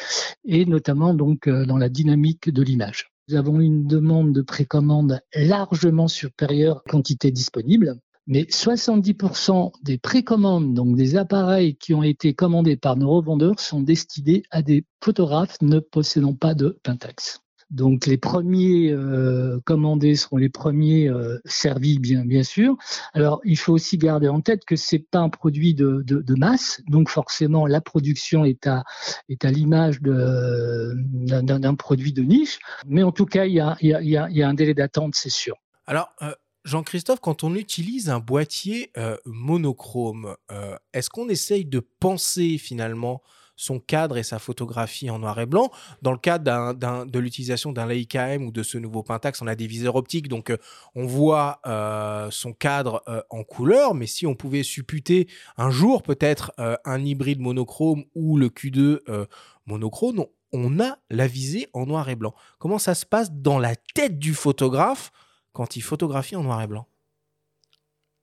[0.44, 3.10] et notamment donc euh, dans la dynamique de l'image.
[3.28, 7.96] Nous avons une demande de précommande largement supérieure à la quantité disponible.
[8.28, 13.80] Mais 70% des précommandes, donc des appareils qui ont été commandés par nos revendeurs, sont
[13.80, 17.40] destinés à des photographes ne possédant pas de Pentax.
[17.70, 22.76] Donc les premiers euh, commandés seront les premiers euh, servis, bien, sûr.
[23.12, 26.04] Alors il faut aussi garder en tête que c'est pas un produit de,
[26.36, 28.84] masse, donc forcément la production est à,
[29.28, 32.58] est à l'image d'un produit de niche.
[32.86, 35.30] Mais en tout cas, il y a, y a, y a un délai d'attente, c'est
[35.30, 35.56] sûr.
[35.86, 36.32] Alors, euh,
[36.64, 38.90] Jean-Christophe, quand on utilise un boîtier
[39.24, 40.34] monochrome,
[40.92, 43.22] est-ce qu'on essaye de penser finalement
[43.56, 45.70] son cadre et sa photographie en noir et blanc.
[46.02, 49.54] Dans le cas de l'utilisation d'un Leica M ou de ce nouveau Pentax, on a
[49.54, 50.58] des viseurs optiques, donc euh,
[50.94, 56.02] on voit euh, son cadre euh, en couleur, mais si on pouvait supputer un jour
[56.02, 59.26] peut-être un hybride monochrome ou le Q2
[59.66, 62.34] monochrome, on a la visée en noir et blanc.
[62.58, 65.12] Comment ça se passe dans la tête du photographe
[65.52, 66.86] quand il photographie en noir et blanc?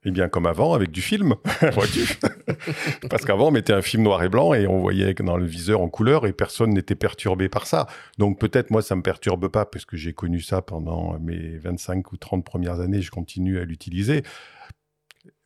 [0.06, 1.36] Eh bien, comme avant, avec du film,
[1.74, 2.18] vois-tu
[3.10, 5.82] Parce qu'avant, on mettait un film noir et blanc et on voyait dans le viseur
[5.82, 7.88] en couleur et personne n'était perturbé par ça.
[8.18, 12.12] Donc peut-être moi, ça me perturbe pas parce que j'ai connu ça pendant mes 25
[12.12, 14.24] ou 30 premières années, je continue à l'utiliser.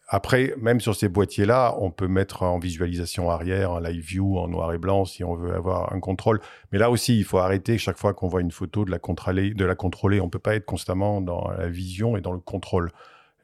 [0.09, 4.47] Après, même sur ces boîtiers-là, on peut mettre en visualisation arrière, en live view, en
[4.47, 6.39] noir et blanc, si on veut avoir un contrôle.
[6.71, 9.53] Mais là aussi, il faut arrêter chaque fois qu'on voit une photo de la contrôler.
[9.53, 10.21] De la contrôler.
[10.21, 12.91] On peut pas être constamment dans la vision et dans le contrôle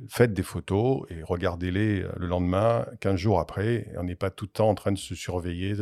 [0.09, 3.87] faites des photos et regardez-les euh, le lendemain, 15 jours après.
[3.97, 5.75] On n'est pas tout le temps en train de se surveiller.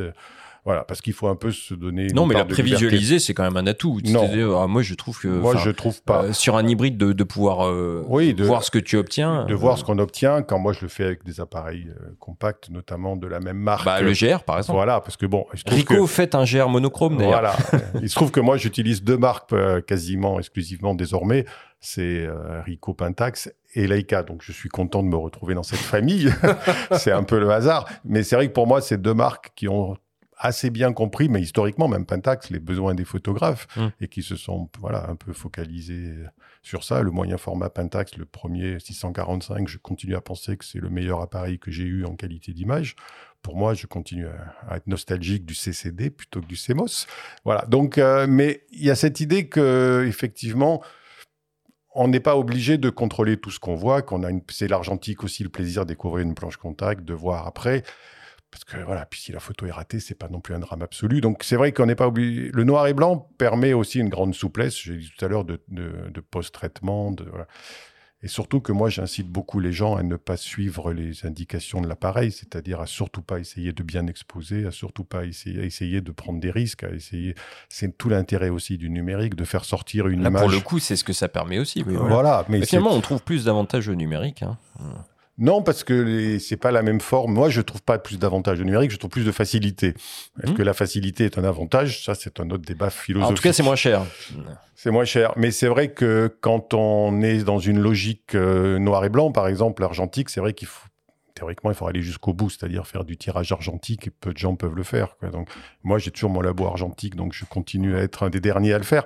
[0.63, 2.07] Voilà, parce qu'il faut un peu se donner.
[2.13, 3.99] Non, mais la prévisualiser, c'est quand même un atout.
[4.05, 4.61] Non.
[4.61, 5.27] Ah, moi, je trouve que.
[5.27, 6.25] Moi, je trouve pas.
[6.25, 9.45] Euh, sur un hybride, de, pouvoir euh, oui, de, voir ce que tu obtiens.
[9.45, 10.43] De voir ce qu'on obtient.
[10.43, 11.87] Quand moi, je le fais avec des appareils
[12.19, 13.85] compacts, notamment de la même marque.
[13.85, 14.77] Bah, le GR, par exemple.
[14.77, 15.47] Voilà, parce que bon.
[15.65, 17.41] Rico fait un GR monochrome, d'ailleurs.
[17.41, 17.55] Voilà.
[18.01, 19.55] il se trouve que moi, j'utilise deux marques
[19.87, 21.45] quasiment exclusivement désormais.
[21.81, 22.27] C'est
[22.63, 24.23] Rico Pentax et Leica.
[24.23, 26.31] Donc je suis content de me retrouver dans cette famille.
[26.97, 27.89] c'est un peu le hasard.
[28.05, 29.97] Mais c'est vrai que pour moi, c'est deux marques qui ont
[30.41, 33.87] assez bien compris, mais historiquement, même Pentax, les besoins des photographes mmh.
[34.01, 36.15] et qui se sont voilà, un peu focalisés
[36.63, 37.03] sur ça.
[37.03, 41.21] Le moyen format Pentax, le premier 645, je continue à penser que c'est le meilleur
[41.21, 42.95] appareil que j'ai eu en qualité d'image.
[43.43, 44.27] Pour moi, je continue
[44.67, 47.05] à, être nostalgique du CCD plutôt que du CMOS.
[47.45, 47.65] Voilà.
[47.67, 50.81] Donc, euh, mais il y a cette idée que, effectivement,
[51.93, 55.23] on n'est pas obligé de contrôler tout ce qu'on voit, qu'on a une, c'est l'argentique
[55.23, 57.83] aussi le plaisir de découvrir une planche contact, de voir après.
[58.49, 60.81] Parce que voilà, puis si la photo est ratée, c'est pas non plus un drame
[60.81, 61.21] absolu.
[61.21, 62.49] Donc c'est vrai qu'on n'est pas obligé.
[62.53, 64.77] Le noir et blanc permet aussi une grande souplesse.
[64.77, 67.11] J'ai dit tout à l'heure de, de post-traitement.
[67.11, 67.47] De, voilà.
[68.23, 71.87] Et surtout que moi, j'incite beaucoup les gens à ne pas suivre les indications de
[71.87, 76.01] l'appareil, c'est-à-dire à surtout pas essayer de bien exposer, à surtout pas essayer, à essayer
[76.01, 77.33] de prendre des risques, à essayer.
[77.69, 80.41] C'est tout l'intérêt aussi du numérique de faire sortir une image.
[80.41, 81.83] Pour le coup, c'est ce que ça permet aussi.
[81.83, 82.45] voilà.
[82.47, 84.43] mais finalement, on trouve plus d'avantages au numérique.
[84.43, 84.57] Hein.
[85.37, 87.33] Non, parce que c'est pas la même forme.
[87.33, 89.95] Moi, je trouve pas plus d'avantages au numérique, je trouve plus de facilité.
[90.43, 90.55] Est-ce mmh.
[90.55, 92.03] que la facilité est un avantage?
[92.03, 93.31] Ça, c'est un autre débat philosophique.
[93.31, 94.03] En tout cas, c'est moins cher.
[94.75, 95.33] C'est moins cher.
[95.37, 99.47] Mais c'est vrai que quand on est dans une logique euh, noir et blanc, par
[99.47, 100.87] exemple, argentique, c'est vrai qu'il faut
[101.41, 104.55] théoriquement, il faut aller jusqu'au bout, c'est-à-dire faire du tirage argentique, et peu de gens
[104.55, 105.15] peuvent le faire.
[105.31, 105.49] Donc,
[105.81, 108.77] moi, j'ai toujours mon labo argentique, donc je continue à être un des derniers à
[108.77, 109.03] le faire.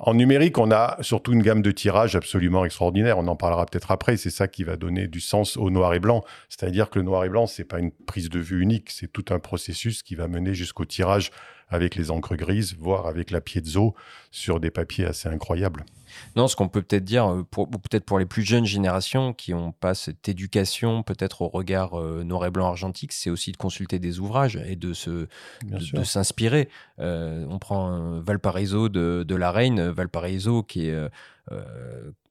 [0.00, 3.16] En numérique, on a surtout une gamme de tirages absolument extraordinaire.
[3.16, 4.16] On en parlera peut-être après.
[4.16, 6.24] C'est ça qui va donner du sens au noir et blanc.
[6.48, 8.90] C'est-à-dire que le noir et blanc, c'est pas une prise de vue unique.
[8.90, 11.30] C'est tout un processus qui va mener jusqu'au tirage
[11.68, 13.94] avec les encres grises, voire avec la piezo
[14.30, 15.84] sur des papiers assez incroyables.
[16.36, 19.52] Non, ce qu'on peut peut-être dire, euh, pour, peut-être pour les plus jeunes générations qui
[19.52, 23.56] n'ont pas cette éducation, peut-être au regard euh, noir et blanc argentique, c'est aussi de
[23.56, 25.26] consulter des ouvrages et de se,
[25.64, 26.68] de, s'inspirer.
[26.98, 30.96] Euh, on prend Valparaiso de, de, la Reine, Valparaiso qui est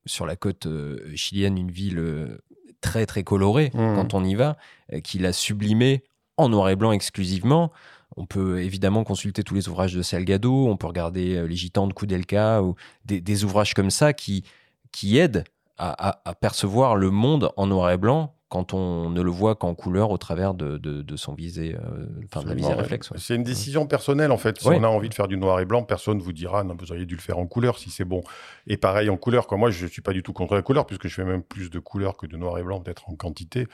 [0.05, 0.67] sur la côte
[1.15, 2.37] chilienne, une ville
[2.81, 3.95] très très colorée mmh.
[3.95, 4.57] quand on y va,
[5.03, 6.03] qu'il a sublimé
[6.37, 7.71] en noir et blanc exclusivement.
[8.17, 11.87] On peut évidemment consulter tous les ouvrages de Salgado, on peut regarder euh, Les Gitans
[11.87, 14.43] de Koudelka ou des, ouvrages comme ça qui,
[14.91, 15.43] qui aident
[15.77, 20.11] à, percevoir le monde en noir et blanc quand on ne le voit qu'en couleur
[20.11, 23.11] au travers de, son visée, euh, enfin de la visée réflexe.
[23.17, 24.59] C'est une décision personnelle en fait.
[24.61, 26.75] Si on a envie de faire du noir et blanc, personne ne vous dira non,
[26.79, 28.21] vous auriez dû le faire en couleur si c'est bon.
[28.67, 30.85] Et pareil en couleur, comme moi je ne suis pas du tout contre la couleur
[30.85, 33.67] puisque je fais même plus de couleurs que de noir et blanc peut-être en quantité.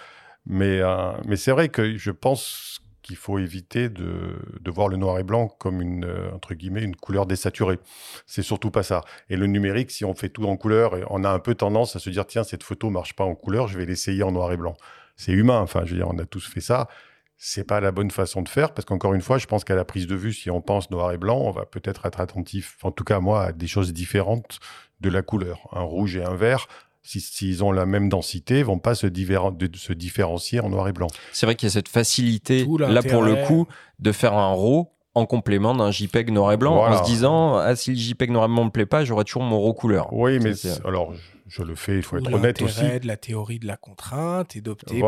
[0.45, 5.17] Mais, euh, mais c'est vrai que je pense qu'il faut éviter de, voir le noir
[5.17, 7.79] et blanc comme une, euh, entre guillemets, une couleur désaturée.
[8.27, 9.01] C'est surtout pas ça.
[9.31, 11.99] Et le numérique, si on fait tout en couleur, on a un peu tendance à
[11.99, 14.57] se dire, tiens, cette photo marche pas en couleur, je vais l'essayer en noir et
[14.57, 14.77] blanc.
[15.15, 15.59] C'est humain.
[15.59, 16.87] Enfin, je veux dire, on a tous fait ça.
[17.35, 19.85] C'est pas la bonne façon de faire parce qu'encore une fois, je pense qu'à la
[19.85, 22.91] prise de vue, si on pense noir et blanc, on va peut-être être attentif, en
[22.91, 24.59] tout cas moi, à des choses différentes
[25.01, 25.67] de la couleur.
[25.71, 26.67] Un rouge et un vert,
[27.03, 31.07] s'ils ont la même densité, vont pas se, se différencier en noir et blanc.
[31.31, 33.67] C'est vrai qu'il y a cette facilité, là pour le coup,
[33.99, 37.75] de faire un RAW en complément d'un JPEG noir et blanc, en se disant ah,
[37.75, 40.13] si le JPEG noir et blanc me plaît pas, j'aurai toujours mon RAW couleur.
[40.13, 40.53] Oui, mais
[40.85, 41.13] alors
[41.49, 42.99] je le fais, il faut être honnête aussi.
[42.99, 44.99] de la théorie de la contrainte et d'opter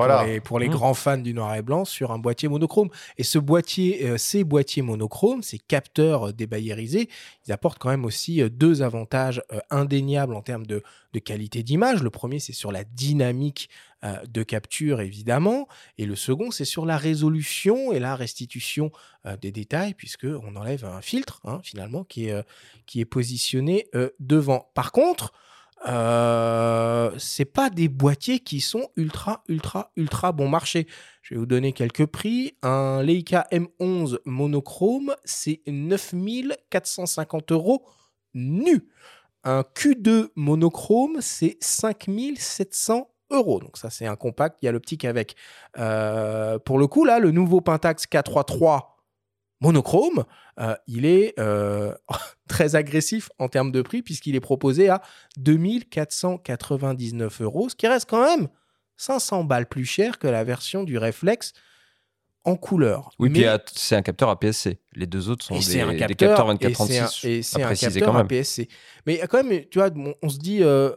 [0.44, 0.72] pour les, mmh.
[0.72, 2.90] grands fans du noir et blanc sur un boîtier monochrome.
[3.18, 7.10] Et ce boîtier, euh, ces boîtiers monochromes, ces capteurs euh, débayerisés,
[7.46, 10.84] ils apportent quand même aussi euh, deux avantages indéniables en termes de,
[11.24, 12.02] qualité d'image.
[12.02, 13.70] Le premier, c'est sur la dynamique
[14.28, 15.68] de capture, évidemment.
[16.00, 18.92] Et le second, c'est sur la résolution et la restitution
[19.42, 22.44] des détails, puisqu'on enlève un filtre, hein, finalement, qui est,
[22.88, 23.88] qui est positionné
[24.20, 24.72] devant.
[24.74, 25.34] Par contre,
[25.88, 30.88] euh, c'est pas des boîtiers qui sont ultra, ultra, ultra bon marché.
[31.22, 32.56] Je vais vous donner quelques prix.
[32.62, 37.86] Un Leica M11 monochrome, c'est 9450 euros
[38.34, 38.88] nu.
[39.44, 43.60] Un Q2 monochrome, c'est 5700 euros.
[43.60, 44.60] Donc ça, c'est un compact.
[44.62, 45.36] Il y a l'optique avec.
[45.78, 48.84] Euh, pour le coup, là, le nouveau Pentax K33
[49.62, 50.26] monochrome,
[50.60, 51.94] euh, il est euh,
[52.50, 55.02] très agressif en termes de prix puisqu'il est proposé à
[55.38, 58.50] 2499 euros, ce qui reste quand même
[58.98, 61.54] 500 balles plus cher que la version du réflexe
[62.44, 63.12] en couleur.
[63.20, 64.80] Oui, puis c'est un capteur APS-C.
[64.94, 68.68] Les deux autres sont des, un capteurs 2436 et c'est un, capteur APS-C.
[69.06, 69.92] Mais quand même, tu vois,
[70.24, 70.90] on, se dit euh,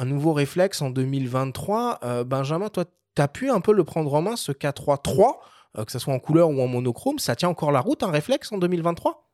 [0.00, 2.24] un nouveau réflexe en 2023.
[2.24, 2.84] Benjamin, toi,
[3.18, 5.32] tu as pu un peu le prendre en main, ce K3 euh,
[5.84, 8.52] que ce soit en couleur ou en monochrome, ça tient encore la route, un réflexe
[8.52, 9.24] en 2023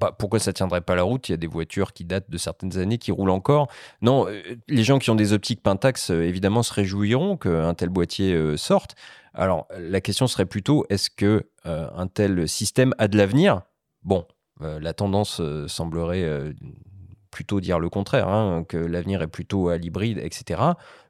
[0.00, 1.28] bah, pourquoi ça tiendrait pas la route?
[1.28, 3.68] Il y a des voitures qui datent de certaines années, qui roulent encore.
[4.00, 7.90] Non, euh, les gens qui ont des optiques Pentax, euh, évidemment, se réjouiront qu'un tel
[7.90, 8.94] boîtier sorte.
[9.34, 13.60] Alors, la question serait plutôt, est-ce que un tel système a de l'avenir?
[14.02, 14.26] Bon,
[14.60, 16.54] la tendance semblerait
[17.32, 20.60] plutôt dire le contraire, hein, que l'avenir est plutôt à l'hybride, etc.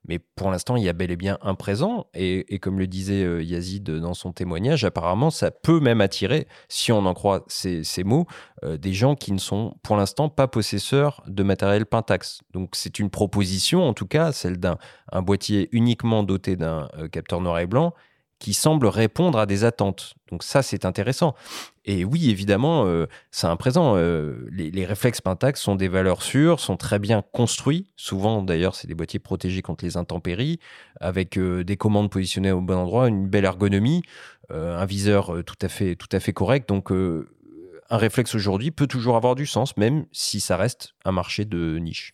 [0.08, 2.06] Mais pour l'instant, il y a bel et bien un présent.
[2.14, 6.92] Et, comme le disait euh, Yazid dans son témoignage, apparemment, ça peut même attirer, si
[6.92, 8.26] on en croit ces, mots,
[8.64, 12.40] euh, des gens qui ne sont pour l'instant pas possesseurs de matériel Pentax.
[12.52, 14.78] Donc c'est une proposition, en tout cas, celle d'un
[15.12, 17.92] boîtier uniquement doté d'un euh, capteur noir et blanc
[18.42, 20.14] qui semble répondre à des attentes.
[20.32, 21.36] Donc ça, c'est intéressant.
[21.84, 23.94] Et oui, évidemment, euh, c'est un présent.
[23.96, 27.86] Euh, les, réflexes Pentax sont des valeurs sûres, sont très bien construits.
[27.94, 30.58] Souvent, d'ailleurs, c'est des boîtiers protégés contre les intempéries,
[31.00, 34.02] avec euh, des commandes positionnées au bon endroit, une belle ergonomie,
[34.50, 36.68] un viseur tout à fait, tout à fait correct.
[36.68, 41.46] Donc, un réflexe aujourd'hui peut toujours avoir du sens, même si ça reste un marché
[41.46, 42.12] de niche.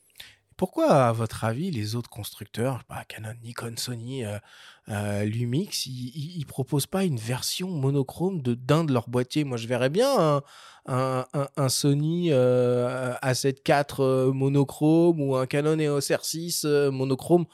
[0.58, 4.38] Pourquoi, à votre avis, les autres constructeurs, Canon, Nikon, Sony, euh,
[4.88, 9.44] euh, Lumix, ils, ne proposent pas une version monochrome de d'un de leurs boîtiers?
[9.44, 10.42] Moi, je verrais bien
[10.86, 17.46] un, Sony euh, A7 IV monochrome ou un Canon EOS R6 monochrome.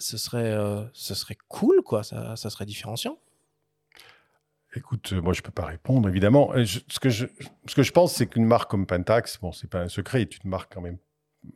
[0.00, 0.58] ce serait,
[0.92, 2.02] ce serait cool, quoi.
[2.02, 3.18] Ça, ça serait différenciant.
[4.74, 6.50] Écoute, moi, je peux pas répondre, évidemment.
[6.64, 7.26] ce, que je,
[7.66, 10.42] ce que je pense, c'est qu'une marque comme Pentax, bon, c'est pas un secret, est
[10.42, 10.98] une marque quand même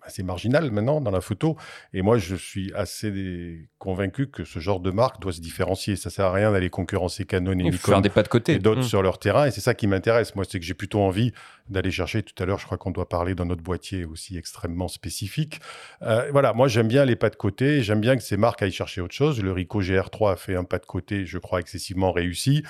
[0.03, 1.57] assez marginal maintenant dans la photo.
[1.93, 5.97] Et moi, je suis assez convaincu que ce genre de marque doit se différencier.
[5.97, 8.55] Ça sert à rien d'aller concurrencer Canon et Nikon faire des pas de côté.
[8.55, 8.85] et d'autres Mm.
[8.85, 9.47] sur leur terrain.
[9.47, 10.35] Et c'est ça qui m'intéresse.
[10.35, 11.33] Moi, c'est que j'ai plutôt envie
[11.69, 12.23] d'aller chercher.
[12.23, 15.61] Tout à l'heure, je crois qu'on doit parler d'un autre boîtier aussi extrêmement spécifique.
[16.03, 17.83] Euh, voilà, moi, j'aime bien les pas de côté.
[17.83, 19.43] J'aime bien que ces marques aillent chercher autre chose.
[19.43, 22.63] Le Ricoh GR3 a fait un pas de côté, je crois, excessivement réussi.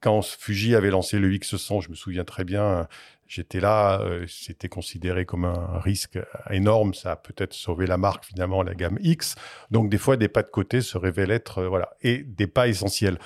[0.00, 2.86] Quand Fuji avait lancé le X100, je me souviens très bien,
[3.26, 6.18] j'étais là, euh, c'était considéré comme un risque
[6.50, 6.94] énorme.
[6.94, 9.34] Ça a peut-être sauvé la marque, finalement, la gamme X.
[9.70, 12.68] Donc, des fois, des pas de côté se révèlent être, euh, voilà, et des pas
[12.68, 13.18] essentiels.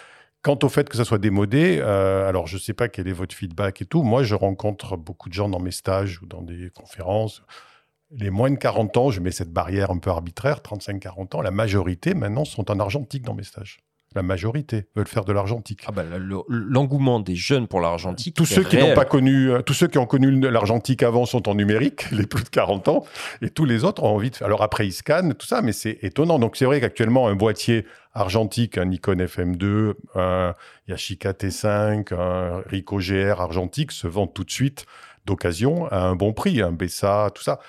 [0.42, 3.12] Quant au fait que ça soit démodé, euh, alors je ne sais pas quel est
[3.12, 4.02] votre feedback et tout.
[4.02, 7.42] Moi, je rencontre beaucoup de gens dans mes stages ou dans des conférences.
[8.12, 11.50] Les moins de 40 ans, je mets cette barrière un peu arbitraire, 35-40 ans, la
[11.50, 13.80] majorité maintenant sont en argentique dans mes stages.
[14.14, 15.82] La majorité veulent faire de l'argentique.
[15.86, 18.34] Ah bah, le- l'engouement des jeunes pour l'argentique.
[18.34, 21.46] Tous ceux qui n'ont pas connu, euh, tous ceux qui ont connu l'argentique avant sont
[21.46, 23.04] en numérique, les plus de 40 ans,
[23.42, 24.46] et tous les autres ont envie de faire.
[24.46, 26.38] Alors après, ils scannent, tout ça, mais c'est étonnant.
[26.38, 30.54] Donc c'est vrai qu'actuellement, un boîtier argentique, un Nikon FM2, un
[30.88, 34.86] Yashica T5, un Ricoh GR argentique se vendent tout de suite
[35.26, 37.60] d'occasion à un bon prix, un Bessa, tout ça.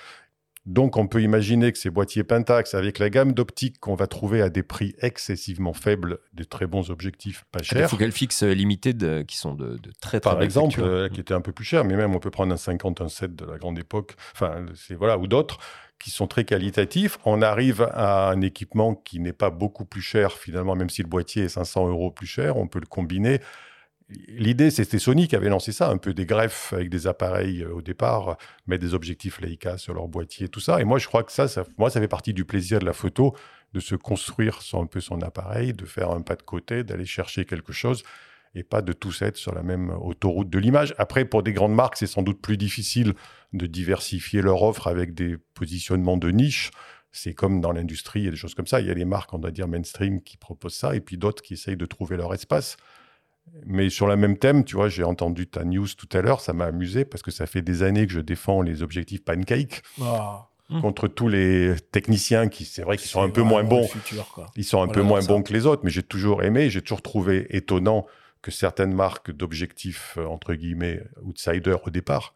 [0.70, 4.40] Donc, on peut imaginer que ces boîtiers Pentax, avec la gamme d'optiques qu'on va trouver
[4.40, 8.52] à des prix excessivement faibles, de très bons objectifs pas Des chers, focales fixes euh,
[8.52, 11.64] limited qui sont de, de très très par exemple, euh, qui était un peu plus
[11.64, 14.64] cher, mais même on peut prendre un 50, un 7 de la grande époque, enfin,
[14.76, 15.58] c'est voilà, ou d'autres
[15.98, 17.18] qui sont très qualitatifs.
[17.24, 21.08] On arrive à un équipement qui n'est pas beaucoup plus cher finalement, même si le
[21.08, 23.40] boîtier est 500 euros plus cher, on peut le combiner.
[24.28, 27.74] L'idée, c'était Sony qui avait lancé ça, un peu des greffes avec des appareils euh,
[27.74, 30.80] au départ, mettre des objectifs Leica sur leur boîtier, tout ça.
[30.80, 32.92] Et moi, je crois que ça, ça, moi, ça fait partie du plaisir de la
[32.92, 33.36] photo,
[33.72, 37.44] de se construire un peu son appareil, de faire un pas de côté, d'aller chercher
[37.44, 38.02] quelque chose
[38.54, 40.94] et pas de tous être sur la même autoroute de l'image.
[40.98, 43.14] Après, pour des grandes marques, c'est sans doute plus difficile
[43.52, 46.70] de diversifier leur offre avec des positionnements de niche.
[47.12, 48.80] C'est comme dans l'industrie, il y a des choses comme ça.
[48.80, 51.42] Il y a les marques, on doit dire mainstream, qui proposent ça, et puis d'autres
[51.42, 52.76] qui essayent de trouver leur espace.
[53.66, 56.52] Mais sur le même thème, tu vois, j'ai entendu ta news tout à l'heure, ça
[56.52, 60.46] m'a amusé parce que ça fait des années que je défends les objectifs pancake Ah,
[60.72, 60.82] Mm.
[60.82, 63.88] contre tous les techniciens qui, c'est vrai, qui sont un peu moins bons.
[63.88, 64.46] futur, quoi.
[64.54, 65.26] Ils sont un peu moins ça.
[65.26, 68.06] bons que les autres, mais j'ai toujours aimé, j'ai toujours trouvé étonnant
[68.40, 72.34] que certaines marques d'objectifs, euh, entre guillemets, outsiders au départ,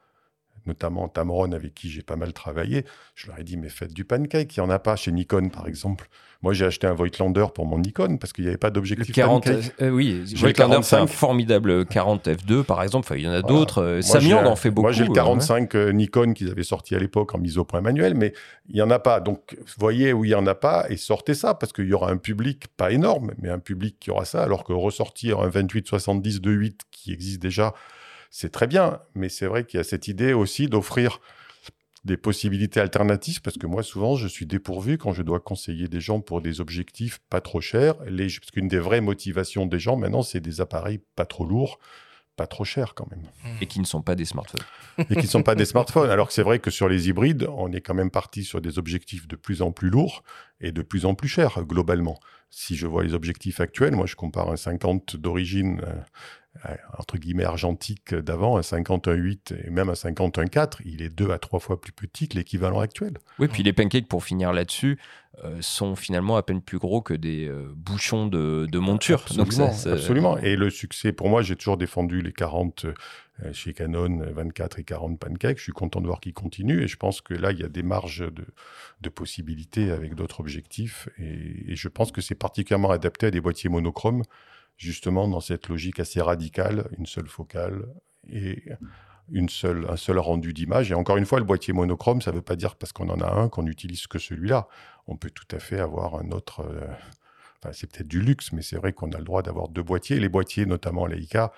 [0.67, 4.05] notamment Tamron avec qui j'ai pas mal travaillé, je leur ai dit, mais faites du
[4.05, 6.09] pancake, il n'y en a pas chez Nikon, par exemple.
[6.43, 9.45] Moi, j'ai acheté un Voigtlander pour mon Nikon parce qu'il n'y avait pas d'objectif 40,
[9.45, 9.73] pancake.
[9.81, 11.07] euh, oui, Voigtlander, c'est un 45.
[11.09, 13.07] formidable 40 F2 par exemple.
[13.07, 13.49] Enfin, il y en a Voilà.
[13.49, 13.83] d'autres.
[13.83, 14.83] Euh, Samyang en fait beaucoup.
[14.83, 17.65] Moi, j'ai le euh, 45 euh, Nikon qu'ils avaient sorti à l'époque en mise au
[17.65, 18.35] point manuel, mais
[18.69, 19.21] il n'y en a pas.
[19.21, 22.11] Donc, voyez où il n'y en a pas et sortez ça, parce qu'il y aura
[22.11, 26.41] un public, pas énorme, mais un public qui aura ça, alors que ressortir un 28-70
[26.41, 27.73] de 8 qui existe déjà,
[28.37, 28.99] c'est très bien.
[29.15, 31.21] Mais c'est vrai qu'il y a cette idée aussi d'offrir
[32.05, 36.01] des possibilités alternatives, parce que moi, souvent, je suis dépourvu quand je dois conseiller des
[36.01, 37.95] gens pour des objectifs pas trop chers.
[38.07, 41.79] Les, parce qu'une des vraies motivations des gens, maintenant, c'est des appareils pas trop lourds,
[42.37, 43.23] pas trop chers quand même
[43.61, 44.65] Et qui ne sont pas des smartphones.
[44.99, 46.11] et qui ne sont pas des smartphones.
[46.11, 48.79] Alors que c'est vrai que sur les hybrides, on est quand même parti sur des
[48.81, 50.25] objectifs de plus en plus lourds
[50.61, 52.19] et de plus en plus chers globalement.
[52.51, 55.95] Si je vois les objectifs actuels, moi je compare un 50 d'origine euh,
[56.97, 61.61] entre guillemets argentique d'avant, un 51.8 et même un 51.4, il est deux à trois
[61.61, 63.19] fois plus petit que l'équivalent actuel.
[63.39, 64.99] Oui, puis les pancakes, pour finir là-dessus,
[65.45, 69.25] euh, sont finalement à peine plus gros que des euh, bouchons de, de monture.
[69.37, 70.39] Donc Absolument, ça, ça- absolument.
[70.39, 74.79] Et le succès, pour moi, j'ai toujours défendu les 40 euh, chez Canon, euh, 24
[74.79, 75.59] et 40 pancakes.
[75.59, 77.69] Je suis content de voir qu'ils continuent et je pense que là, il y a
[77.69, 78.45] des marges de,
[79.01, 81.09] de possibilités avec d'autres objectifs.
[81.19, 84.23] Et, et je pense que c'est particulièrement adapté à des boîtiers monochromes,
[84.77, 87.85] justement dans cette logique assez radicale, une seule focale
[88.29, 88.63] et
[89.31, 90.91] une seule, un seul rendu d'image.
[90.91, 93.21] Et encore une fois, le boîtier monochrome, ça ne veut pas dire parce qu'on en
[93.21, 94.69] a un qu'on n'utilise que celui-là.
[95.07, 96.61] On peut tout à fait avoir un autre.
[96.61, 96.87] euh,
[97.63, 100.21] Enfin, c'est peut-être du luxe, mais c'est vrai qu'on a le droit d'avoir deux boîtiers.
[100.21, 101.51] Les boîtiers, notamment Leica,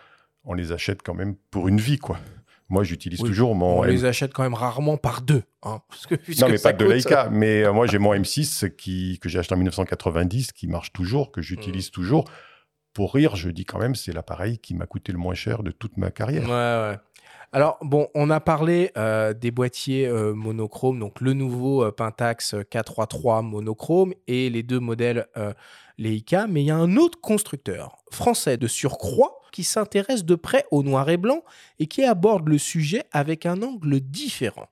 [0.44, 2.20] on les achète quand même pour une vie, quoi.
[2.68, 3.78] Moi, j'utilise Oui, toujours mon.
[3.80, 5.42] On M- les achète quand même rarement par deux.
[5.64, 7.28] hein, parce que Non, mais pas de Leica.
[7.30, 11.32] Mais euh, moi, j'ai mon M6 qui, que j'ai acheté en 1990, qui marche toujours,
[11.32, 12.30] que j'utilise toujours.
[12.96, 15.70] Pour rire, je dis quand même, c'est l'appareil qui m'a coûté le moins cher de
[15.70, 16.44] toute ma carrière.
[16.44, 16.98] Ouais, ouais.
[17.52, 22.54] Alors, bon, on a parlé euh, des boîtiers euh, monochromes, donc le nouveau euh, Pentax
[22.54, 25.52] K33 monochrome et les deux modèles euh,
[25.98, 30.64] Leica, mais il y a un autre constructeur français de surcroît qui s'intéresse de près
[30.70, 31.44] au noir et blanc
[31.78, 34.70] et qui aborde le sujet avec un angle différent.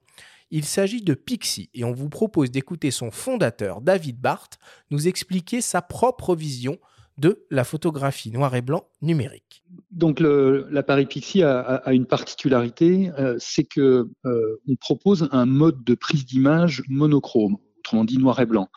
[0.50, 4.58] Il s'agit de Pixie et on vous propose d'écouter son fondateur, David Barth,
[4.90, 6.78] nous expliquer sa propre vision
[7.18, 9.62] de la photographie noir et blanc numérique.
[9.90, 15.94] Donc l'appareil Pixie a, une particularité, euh, c'est que euh, on propose un mode de
[15.94, 18.68] prise d'image monochrome, autrement dit noir et blanc.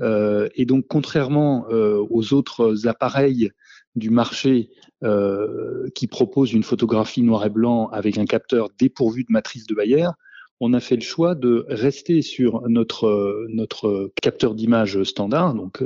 [0.00, 3.50] Euh, et donc contrairement aux autres appareils
[3.94, 4.70] du marché
[5.94, 10.08] qui proposent une photographie noir et blanc avec un capteur dépourvu de matrice de Bayer,
[10.60, 15.82] on a fait le choix de rester sur notre, capteur d'image standard donc,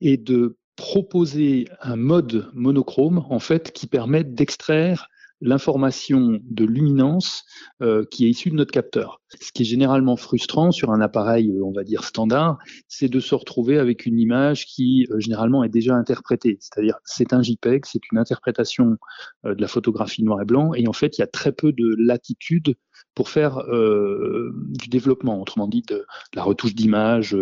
[0.00, 5.10] et de proposer un mode monochrome en fait qui permet d'extraire
[5.40, 7.44] l'information de luminance
[7.82, 9.20] euh, qui est issue de notre capteur.
[9.40, 12.58] Ce qui est généralement frustrant sur un appareil, euh, on va dire standard,
[12.88, 16.58] c'est de se retrouver avec une image qui euh, généralement est déjà interprétée.
[16.60, 18.96] C'est-à-dire, c'est un JPEG, c'est une interprétation
[19.44, 21.94] de la photographie noir et blanc, et en fait, il y a très peu de
[21.98, 22.74] latitude
[23.18, 27.36] pour faire euh, du développement, autrement dit de, la retouche d'image.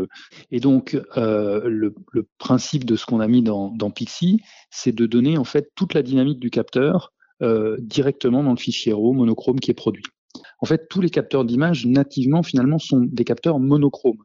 [0.51, 1.95] Et donc, euh, le,
[2.39, 4.41] principe de ce qu'on a mis dans, dans Pixie,
[4.71, 8.93] c'est de donner en fait toute la dynamique du capteur euh, directement dans le fichier
[8.93, 10.05] RAW monochrome qui est produit.
[10.61, 14.22] En fait, tous les capteurs d'image nativement finalement sont des capteurs monochromes.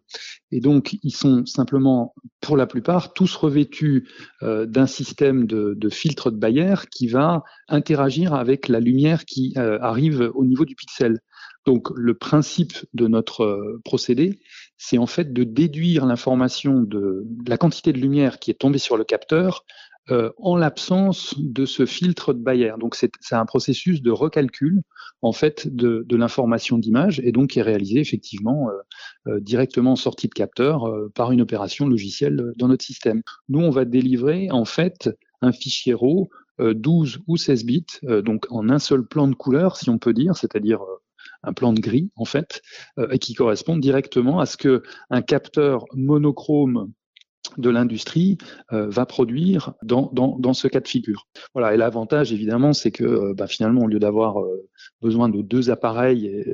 [0.51, 4.07] Et donc, ils sont simplement, pour la plupart, tous revêtus
[4.41, 10.45] d'un système de, filtre de Bayer qui va interagir avec la lumière qui arrive au
[10.45, 11.19] niveau du pixel.
[11.65, 14.39] Donc le principe de notre euh, procédé,
[14.77, 18.97] c'est en fait de déduire l'information de, la quantité de lumière qui est tombée sur
[18.97, 19.63] le capteur
[20.09, 22.73] euh, en l'absence de ce filtre de Bayer.
[22.79, 24.81] Donc c'est un processus de recalcul
[25.21, 28.69] en fait de, l'information d'image et donc qui est réalisé effectivement
[29.27, 33.21] euh, directement en sortie de capteur par une opération logicielle dans notre système.
[33.49, 35.09] Nous on va délivrer en fait
[35.41, 36.29] un fichier RAW
[36.59, 37.85] 12 ou 16 bits,
[38.23, 40.79] donc en un seul plan de couleur si on peut dire, c'est-à-dire
[41.43, 42.61] un plan de gris en fait,
[42.97, 46.91] euh, et qui correspond directement à ce que un capteur monochrome
[47.57, 48.37] de l'industrie
[48.71, 51.27] euh, va produire dans, ce cas de figure.
[51.55, 54.37] Et l'avantage évidemment, c'est que euh, bah, finalement, au lieu d'avoir
[55.01, 56.45] besoin de deux appareils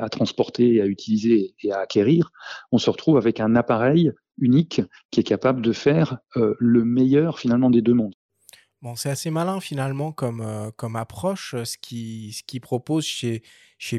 [0.00, 2.30] à transporter, à utiliser et à acquérir,
[2.72, 7.70] on se retrouve avec un appareil unique qui est capable de faire le meilleur finalement
[7.70, 8.14] des deux mondes.
[8.84, 10.42] Bon, c'est assez malin finalement comme,
[10.94, 13.42] approche, ce qui, ce qui propose chez,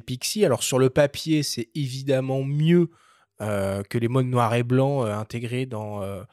[0.05, 0.45] Pixie.
[0.45, 3.04] Alors sur le papier, c'est évidemment mieux euh,
[3.39, 6.23] que les modes noir et blanc euh, intégrés dans euh,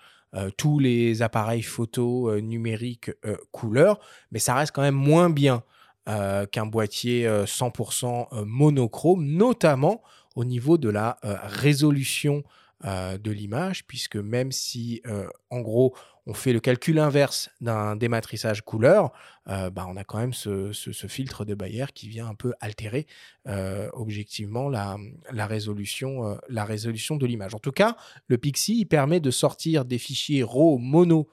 [0.56, 3.10] tous les appareils photo numériques
[3.50, 4.00] couleur,
[4.30, 5.62] mais ça reste quand même moins bien
[6.06, 10.02] qu'un boîtier 100% monochrome, notamment
[10.34, 12.44] au niveau de la résolution
[12.82, 15.02] de l'image, puisque même si
[15.50, 15.94] en gros
[16.26, 19.12] on fait le calcul inverse d'un dématrissage couleur,
[19.48, 20.72] euh, bah, on a quand même ce,
[21.08, 23.06] filtre de Bayer qui vient un peu altérer
[23.48, 24.96] euh, objectivement la,
[25.32, 27.54] résolution, euh, la résolution de l'image.
[27.54, 27.96] En tout cas,
[28.28, 31.28] le Pixie permet de sortir des fichiers RAW mono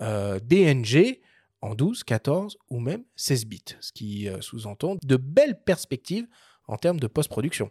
[0.00, 1.20] DNG
[1.60, 6.26] en 12, 14 ou même 16 bits, ce qui sous-entend de belles perspectives
[6.66, 7.70] en termes de post-production.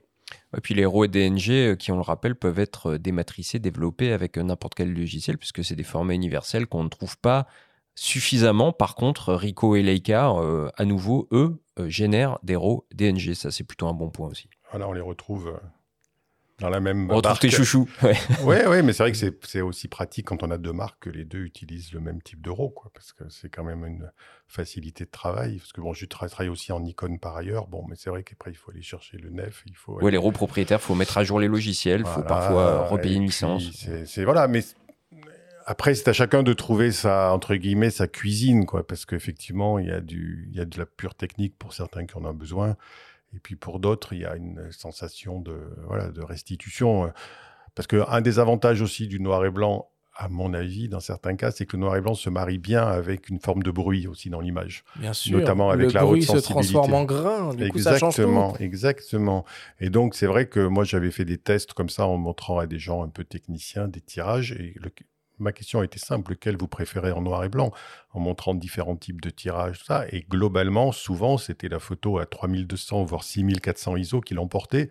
[0.57, 3.59] Et puis les RAW et DNG, euh, qui on le rappelle, peuvent être euh, dématricés,
[3.59, 7.47] développés avec euh, n'importe quel logiciel, puisque c'est des formats universels qu'on ne trouve pas
[7.95, 8.71] suffisamment.
[8.71, 10.33] Par contre, Rico et Leica,
[10.77, 13.33] à nouveau, eux, génèrent des RAW DNG.
[13.33, 14.49] Ça, c'est plutôt un bon point aussi.
[14.71, 15.59] Voilà, on les retrouve
[16.59, 17.87] dans la même On retrouve tes chouchous.
[18.43, 21.09] Ouais, ouais, mais c'est vrai que c'est aussi pratique quand on a deux marques que
[21.09, 24.11] les deux utilisent le même type d'euro, quoi, parce que c'est quand même une
[24.47, 25.57] facilité de travail.
[25.57, 28.51] Parce que bon, je travaille aussi en Nikon par ailleurs, bon, mais c'est vrai qu'après
[28.51, 30.01] il faut aller chercher le nef, il faut.
[30.01, 33.25] Ouais, les roues propriétaires, faut mettre à jour les logiciels, il faut parfois repayer une
[33.25, 33.63] licence.
[34.05, 34.63] C'est voilà, mais
[35.69, 39.85] après, c'est à chacun de trouver sa, entre guillemets, sa cuisine, quoi, parce qu'effectivement, il
[39.85, 42.33] y a du, il y a de la pure technique pour certains qui en ont
[42.33, 42.75] besoin.
[43.35, 45.57] Et puis pour d'autres, il y a une sensation de,
[45.87, 47.05] voilà, de restitution.
[47.05, 47.09] Euh,
[47.75, 51.49] parce qu'un des avantages aussi du noir et blanc, à mon avis, dans certains cas,
[51.49, 54.29] c'est que le noir et blanc se marie bien avec une forme de bruit aussi
[54.29, 54.83] dans l'image.
[54.97, 55.39] Bien sûr.
[55.39, 57.53] Notamment avec le la bruit haute se transforme en grain.
[57.53, 59.45] Du exactement, coup, ça exactement.
[59.79, 62.67] Et donc, c'est vrai que moi, j'avais fait des tests comme ça en montrant à
[62.67, 64.51] des gens un peu techniciens des tirages.
[64.51, 64.91] Et le,
[65.39, 67.71] ma question était simple, lequel vous préférez en noir et blanc,
[68.11, 70.05] en montrant différents types de tirages, tout ça?
[70.11, 74.89] Et globalement, souvent, c'était la photo à 3200, voire 6400 ISO qui l'emportait,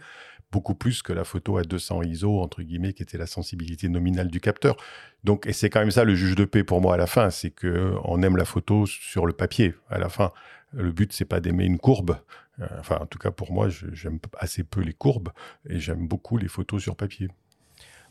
[0.51, 4.29] beaucoup plus que la photo à 200 ISO, entre guillemets, qui était la sensibilité nominale
[4.29, 4.77] du capteur.
[5.25, 7.31] Donc, et c'est quand même ça le juge de paix pour moi à la fin,
[7.31, 9.75] c'est que on aime la photo sur le papier.
[9.91, 10.33] À la fin,
[10.73, 12.19] le but, c'est pas d'aimer une courbe.
[12.61, 15.31] Euh, enfin, en tout cas, pour moi, j'aime assez peu les courbes
[15.69, 17.29] et j'aime beaucoup les photos sur papier.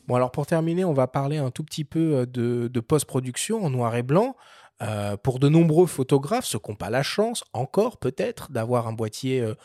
[0.07, 3.69] Bon, alors pour terminer, on va parler un tout petit peu euh, de, post-production en
[3.69, 4.35] noir et blanc.
[4.83, 8.93] Euh, pour de nombreux photographes, ceux qui n'ont pas la chance, encore peut-être, d'avoir un
[8.93, 9.55] boîtier euh,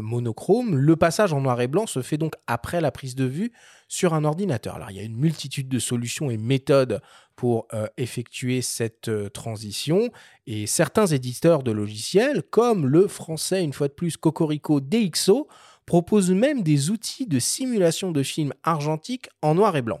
[0.00, 3.52] monochrome, le passage en noir et blanc se fait donc après la prise de vue
[3.86, 4.76] sur un ordinateur.
[4.76, 7.02] Alors il y a une multitude de solutions et méthodes
[7.36, 10.10] pour effectuer cette transition,
[10.46, 15.48] et certains éditeurs de logiciels, comme le français, une fois de plus, Cocorico DxO,
[15.86, 20.00] proposent même des outils de simulation de films argentiques en noir et blanc.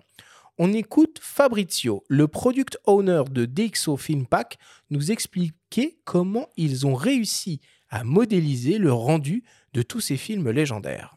[0.58, 4.58] On écoute Fabrizio, le product owner de DxO Filmpack,
[4.90, 11.16] nous expliquer comment ils ont réussi à modéliser le rendu de tous ces films légendaires.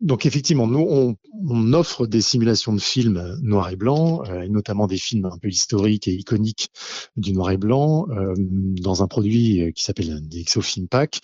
[0.00, 1.16] Donc effectivement, nous, on,
[1.72, 5.48] offre des simulations de films noir et blanc, euh, et notamment des films un peu
[5.48, 6.70] historiques et iconiques
[7.16, 11.20] du noir et blanc, euh, dans un produit euh, qui s'appelle DxO Film Pack,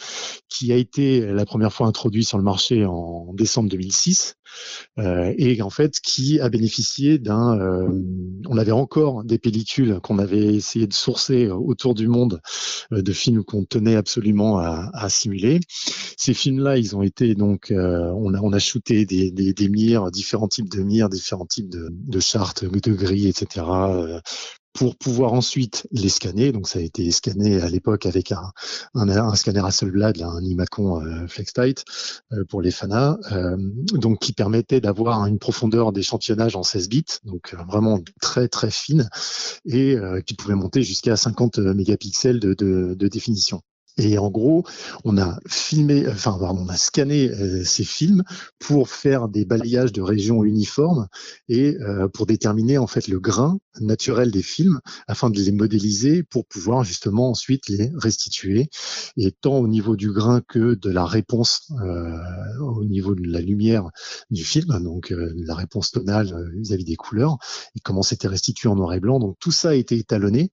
[0.48, 4.34] qui a été la première fois introduit sur le marché en décembre 2006,
[4.98, 7.88] et en fait qui a bénéficié d'un...
[8.46, 12.40] on avait encore des pellicules qu'on avait essayé de sourcer autour du monde
[12.92, 15.58] de films qu'on tenait absolument à, à simuler.
[16.16, 17.72] Ces films-là, ils ont été donc...
[17.72, 22.20] on a, on a shooter des, des, mires, différents types de mires, différents types de,
[22.20, 23.64] chartes, de grilles, etc.
[23.66, 24.20] Euh,
[24.74, 26.52] pour pouvoir ensuite les scanner.
[26.52, 28.52] Donc ça a été scanné à l'époque avec un,
[28.94, 31.84] un, un, scanner Hasselblad, un Imacon euh, FlexTight
[32.32, 33.56] euh, pour les FANA, euh,
[33.94, 39.08] donc qui permettait d'avoir une profondeur d'échantillonnage en 16 bits, donc vraiment très très fine,
[39.64, 39.96] et
[40.26, 43.62] qui pouvait monter jusqu'à 50 mégapixels de définition.
[43.96, 44.64] Et en gros,
[45.04, 48.24] on a filmé, enfin, on a scanné euh, ces films
[48.58, 51.06] pour faire des balayages de régions uniformes
[51.48, 56.24] et euh, pour déterminer en fait le grain naturel des films afin de les modéliser
[56.24, 58.68] pour pouvoir justement ensuite les restituer.
[59.16, 62.18] Et tant au niveau du grain que de la réponse euh,
[62.60, 63.88] au niveau de la lumière
[64.30, 67.36] du film, donc la réponse tonale vis-à-vis des couleurs
[67.76, 69.20] et comment c'était restitué en noir et blanc.
[69.20, 70.50] Donc tout ça a été étalonné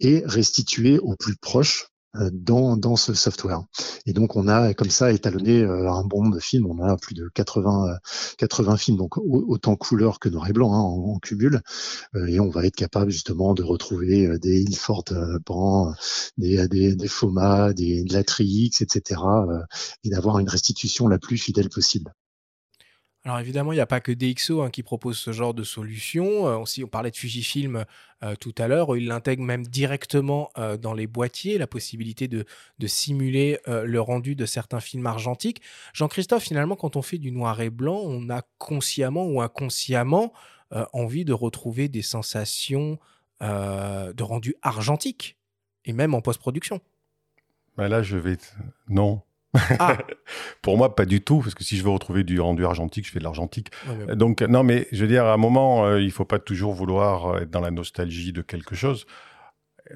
[0.00, 1.93] et restitué au plus proche euh,
[2.32, 3.62] dans, dans ce software.
[4.06, 6.66] Et donc on a comme ça étalonné euh, un bon nombre de films.
[6.66, 7.98] On a plus de 80
[8.38, 11.60] 80 euh, films, donc autant couleur que noir et blanc hein, en, cubule.
[12.26, 15.04] et on va être capable justement de retrouver des Ilford
[16.38, 19.20] des, des, des FOMA, des, de la Trix, etc.
[20.02, 22.12] et d'avoir une restitution la plus fidèle possible.
[23.26, 26.46] Alors évidemment, il n'y a pas que DxO hein, qui propose ce genre de solution.
[26.46, 27.86] Euh, on parlait de Fujifilm
[28.22, 28.94] euh, tout à l'heure.
[28.98, 32.44] Ils l'intègrent même directement euh, dans les boîtiers, la possibilité de,
[32.86, 35.62] simuler le rendu de certains films argentiques.
[35.94, 40.32] Jean-Christophe, finalement, quand on fait du noir et blanc, on a consciemment ou inconsciemment
[40.92, 42.98] envie de retrouver des sensations
[43.40, 45.38] de rendu argentique,
[45.86, 46.80] et même en post-production.
[47.78, 48.36] Ben là, je vais...
[48.88, 49.22] Non,
[49.78, 49.98] ah.
[50.62, 53.12] Pour moi, pas du tout, parce que si je veux retrouver du rendu argentique, je
[53.12, 53.70] fais de l'argentique.
[54.14, 57.26] Donc, non, mais je veux dire, à un moment, euh, il faut pas toujours vouloir
[57.26, 59.06] euh, être dans la nostalgie de quelque chose.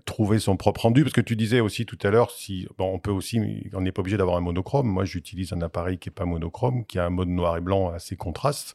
[0.05, 2.99] Trouver son propre rendu, parce que tu disais aussi tout à l'heure, si bon, on
[2.99, 3.41] peut aussi,
[3.73, 4.87] on n'est pas obligé d'avoir un monochrome.
[4.87, 7.91] Moi, j'utilise un appareil qui est pas monochrome, qui a un mode noir et blanc
[7.91, 8.75] assez contraste.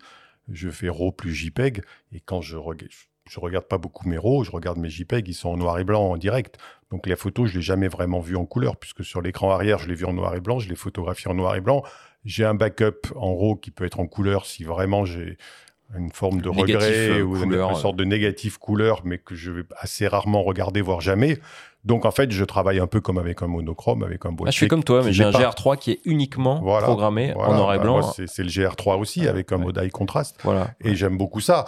[0.51, 2.91] Je fais RAW plus JPEG, et quand je regarde,
[3.29, 5.83] je regarde pas beaucoup mes RAW, je regarde mes JPEG, ils sont en noir et
[5.83, 6.57] blanc en direct.
[6.91, 9.87] Donc la photo, je l'ai jamais vraiment vue en couleur, puisque sur l'écran arrière, je
[9.87, 11.83] l'ai vue en noir et blanc, je l'ai photographié en noir et blanc.
[12.25, 15.37] J'ai un backup en RAW qui peut être en couleur si vraiment j'ai
[15.97, 19.63] une forme de regret euh, ou une, sorte de négatif couleur, mais que je vais
[19.77, 21.37] assez rarement regarder, voire jamais.
[21.83, 24.47] Donc en fait, je travaille un peu comme avec un monochrome, avec un boîtier.
[24.47, 27.73] Ah, je suis comme toi, mais j'ai un GR3 qui est uniquement programmé en noir
[27.73, 28.01] et bah, blanc.
[28.01, 30.37] c'est le GR3 aussi, avec un mode high contrast.
[30.43, 30.71] Voilà.
[30.81, 31.65] Et j'aime beaucoup ça.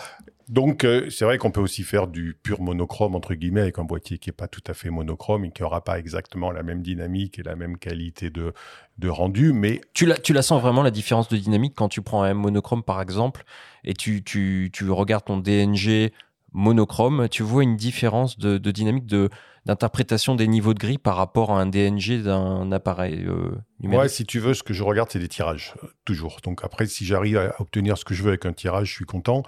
[0.48, 3.84] Donc, euh, c'est vrai qu'on peut aussi faire du pur monochrome, entre guillemets, avec un
[3.84, 6.82] boîtier qui n'est pas tout à fait monochrome et qui n'aura pas exactement la même
[6.82, 8.54] dynamique et la même qualité de,
[9.00, 9.82] de rendu, mais...
[9.94, 12.84] Tu la, tu la sens vraiment, la différence de dynamique, quand tu prends un monochrome,
[12.84, 13.44] par exemple,
[13.84, 16.12] et tu, tu, tu regardes ton DNG
[16.54, 19.30] monochrome, tu vois une différence de, de dynamique de
[19.66, 24.10] d'interprétation des niveaux de gris par rapport à un DNG d'un appareil euh, numérique Ouais,
[24.10, 26.38] si tu veux, ce que je regarde, c'est des tirages, euh, toujours.
[26.44, 29.06] Donc après, si j'arrive à obtenir ce que je veux avec un tirage, je suis
[29.06, 29.42] content.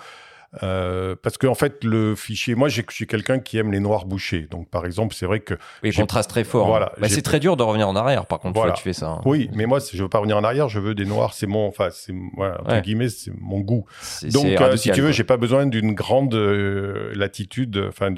[0.64, 4.48] Euh, parce qu'en en fait, le fichier, moi, j'ai quelqu'un qui aime les noirs bouchés.
[4.50, 5.56] Donc, par exemple, c'est vrai que.
[5.84, 6.66] Oui, contraste très fort.
[6.66, 6.70] Hein.
[6.70, 6.92] Voilà.
[7.00, 8.74] Bah, c'est très dur de revenir en arrière, par contre, voilà.
[8.74, 9.10] tu fais ça.
[9.10, 9.22] Hein.
[9.26, 11.34] Oui, mais moi, je veux pas revenir en arrière, je veux des noirs.
[11.34, 13.86] C'est mon, enfin, c'est, voilà, entre guillemets, c'est mon goût.
[14.32, 18.14] Donc, euh, si tu veux, j'ai pas besoin d'une grande euh, latitude, enfin,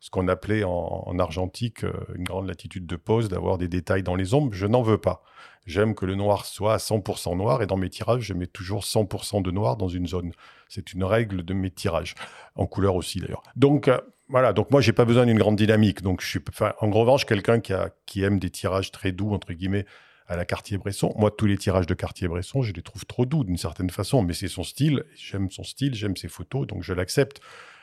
[0.00, 4.14] ce qu'on appelait en, en argentique, une grande latitude de pose, d'avoir des détails dans
[4.14, 4.52] les ombres.
[4.52, 5.22] Je n'en veux pas.
[5.66, 8.82] J'aime que le noir soit à 100% noir et dans mes tirages, je mets toujours
[8.82, 10.32] 100% de noir dans une zone.
[10.74, 12.16] C'est une règle de mes tirages,
[12.56, 13.44] en couleur aussi d'ailleurs.
[13.54, 16.02] Donc euh, voilà, donc moi j'ai pas besoin d'une grande dynamique.
[16.02, 16.40] Donc je suis,
[16.80, 19.86] en revanche, quelqu'un qui, a, qui aime des tirages très doux entre guillemets
[20.26, 21.14] à la Cartier-Bresson.
[21.16, 24.32] Moi, tous les tirages de Cartier-Bresson, je les trouve trop doux d'une certaine façon, mais
[24.32, 25.04] c'est son style.
[25.14, 27.40] J'aime son style, j'aime ses photos, donc je l'accepte.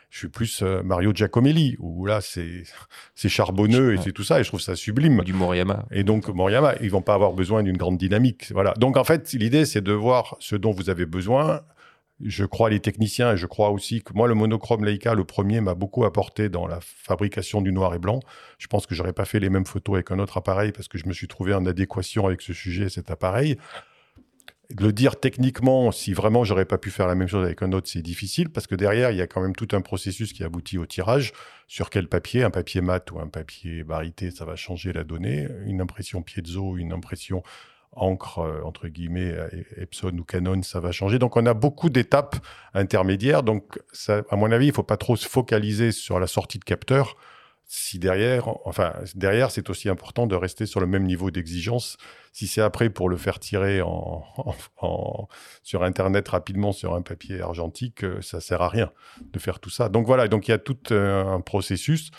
[0.10, 4.44] Je suis plus euh, Mario Giacomelli, où là, c'est charbonneux et c'est tout ça, et
[4.44, 5.22] je trouve ça sublime.
[5.22, 5.86] Du Moriyama.
[5.92, 8.52] Et donc, Moriyama, ils vont pas avoir besoin d'une grande dynamique.
[8.52, 8.74] Voilà.
[8.74, 11.62] Donc, en fait, l'idée, c'est de voir ce dont vous avez besoin.
[12.24, 15.62] Je crois les techniciens et je crois aussi que moi, le monochrome Leica, le premier,
[15.62, 18.20] m'a beaucoup apporté dans la fabrication du noir et blanc.
[18.58, 20.98] Je pense que j'aurais pas fait les mêmes photos avec un autre appareil parce que
[20.98, 23.58] je me suis trouvé en adéquation avec ce sujet, cet appareil
[24.80, 27.90] le dire techniquement, si vraiment j'aurais pas pu faire la même chose avec un autre,
[27.90, 30.78] c'est difficile parce que derrière, il y a quand même tout un processus qui aboutit
[30.78, 31.34] au tirage.
[31.68, 32.44] Sur quel papier?
[32.44, 35.48] Un papier mat ou un papier barité, ça va changer la donnée.
[35.66, 37.44] Une impression piezo, une impression
[37.94, 41.20] encre, euh, entre guillemets, euh, Epson ou Canon, ça va changer.
[41.20, 42.36] Donc, on a beaucoup d'étapes
[42.74, 43.44] intermédiaires.
[43.44, 47.16] Donc, à mon avis, il faut pas trop se focaliser sur la sortie de capteur
[47.74, 51.96] si derrière, enfin, derrière, c'est aussi important de rester sur le même niveau d'exigence.
[52.34, 54.26] Si c'est après pour le faire tirer en,
[55.64, 59.70] sur Internet rapidement sur un papier argentique, euh, ça sert à rien de faire tout
[59.70, 59.88] ça.
[59.88, 62.12] Donc voilà, donc il y a tout un processus.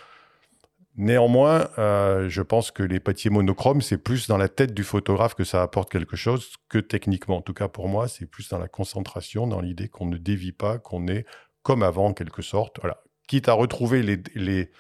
[0.97, 5.35] Néanmoins, euh, je pense que les papiers monochromes, c'est plus dans la tête du photographe
[5.35, 7.39] que ça apporte quelque chose que techniquement.
[7.39, 10.53] En tout cas, pour moi, c'est plus dans la concentration, dans l'idée qu'on ne dévie
[10.53, 11.25] pas, qu'on est
[11.63, 12.79] comme avant, en quelque sorte.
[13.27, 14.71] Quitte à retrouver les, les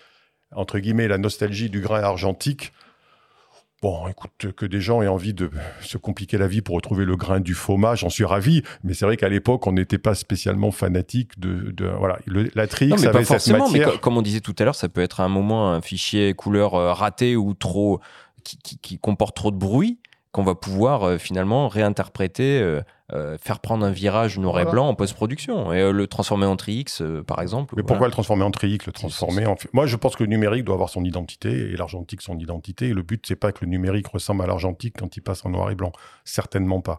[0.54, 2.72] entre guillemets, la nostalgie du grain argentique.
[3.82, 7.16] Bon, écoute, que des gens aient envie de se compliquer la vie pour retrouver le
[7.16, 8.62] grain du faux j'en suis ravi.
[8.84, 12.92] Mais c'est vrai qu'à l'époque, on n'était pas spécialement fanatique de, de voilà, la Trix
[12.92, 13.94] avait pas forcément, cette matière.
[13.94, 16.32] Mais comme on disait tout à l'heure, ça peut être à un moment un fichier
[16.32, 18.00] couleur euh, raté ou trop
[18.44, 19.98] qui, qui comporte trop de bruit
[20.32, 22.80] qu'on va pouvoir euh, finalement réinterpréter, euh,
[23.12, 27.02] euh, faire prendre un virage noir et blanc en post-production et le transformer en tri-X
[27.26, 27.74] par exemple.
[27.76, 29.56] Mais pourquoi le transformer en tri-X Le transformer en.
[29.72, 32.88] Moi, je pense que le numérique doit avoir son identité et l'argentique son identité.
[32.88, 35.50] Et le but, c'est pas que le numérique ressemble à l'argentique quand il passe en
[35.50, 35.92] noir et blanc.
[36.24, 36.98] Certainement pas.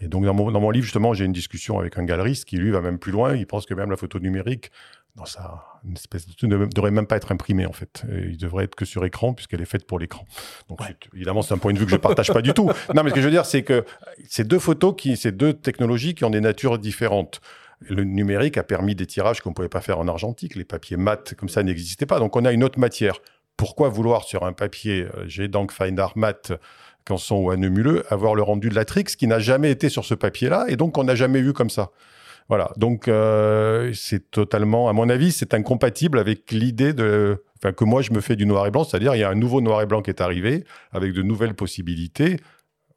[0.00, 2.56] Et donc, dans mon, dans mon livre, justement, j'ai une discussion avec un galeriste qui,
[2.56, 3.34] lui, va même plus loin.
[3.34, 4.70] Il pense que même la photo numérique
[5.18, 8.02] non, ça, une espèce de ne devrait même pas être imprimé en fait.
[8.08, 10.24] il devrait être que sur écran puisqu'elle est faite pour l'écran.
[10.68, 10.80] Donc
[11.12, 12.70] évidemment, c'est un point de vue que je partage pas du tout.
[12.94, 13.84] Non, mais ce que je veux dire, c'est que
[14.28, 17.40] ces deux photos qui, ces deux technologies qui ont des natures différentes.
[17.80, 20.54] Le numérique a permis des tirages qu'on ne pouvait pas faire en argentique.
[20.54, 22.18] Les papiers mat comme ça n'existaient pas.
[22.18, 23.18] Donc on a une autre matière.
[23.56, 26.52] Pourquoi vouloir sur un papier euh, j'ai donc Fine Art mat
[27.04, 30.14] Canson ou Annemuleux avoir le rendu de la Trix qui n'a jamais été sur ce
[30.14, 31.90] papier-là et donc on n'a jamais vu comme ça?
[32.48, 37.84] Voilà, donc euh, c'est totalement, à mon avis, c'est incompatible avec l'idée de, enfin que
[37.84, 39.82] moi je me fais du noir et blanc, c'est-à-dire il y a un nouveau noir
[39.82, 42.38] et blanc qui est arrivé avec de nouvelles possibilités.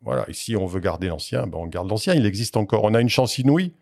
[0.04, 2.86] Voilà, et si on veut garder l'ancien, ben on garde l'ancien, il existe encore.
[2.86, 3.74] On a une chance inouïe.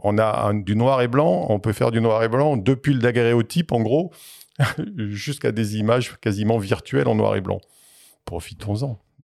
[0.00, 2.98] On a du noir et blanc, on peut faire du noir et blanc depuis le
[2.98, 4.10] daguerréotype en gros
[4.96, 7.60] jusqu'à des images quasiment virtuelles en noir et blanc.
[8.24, 8.98] Profitons-en.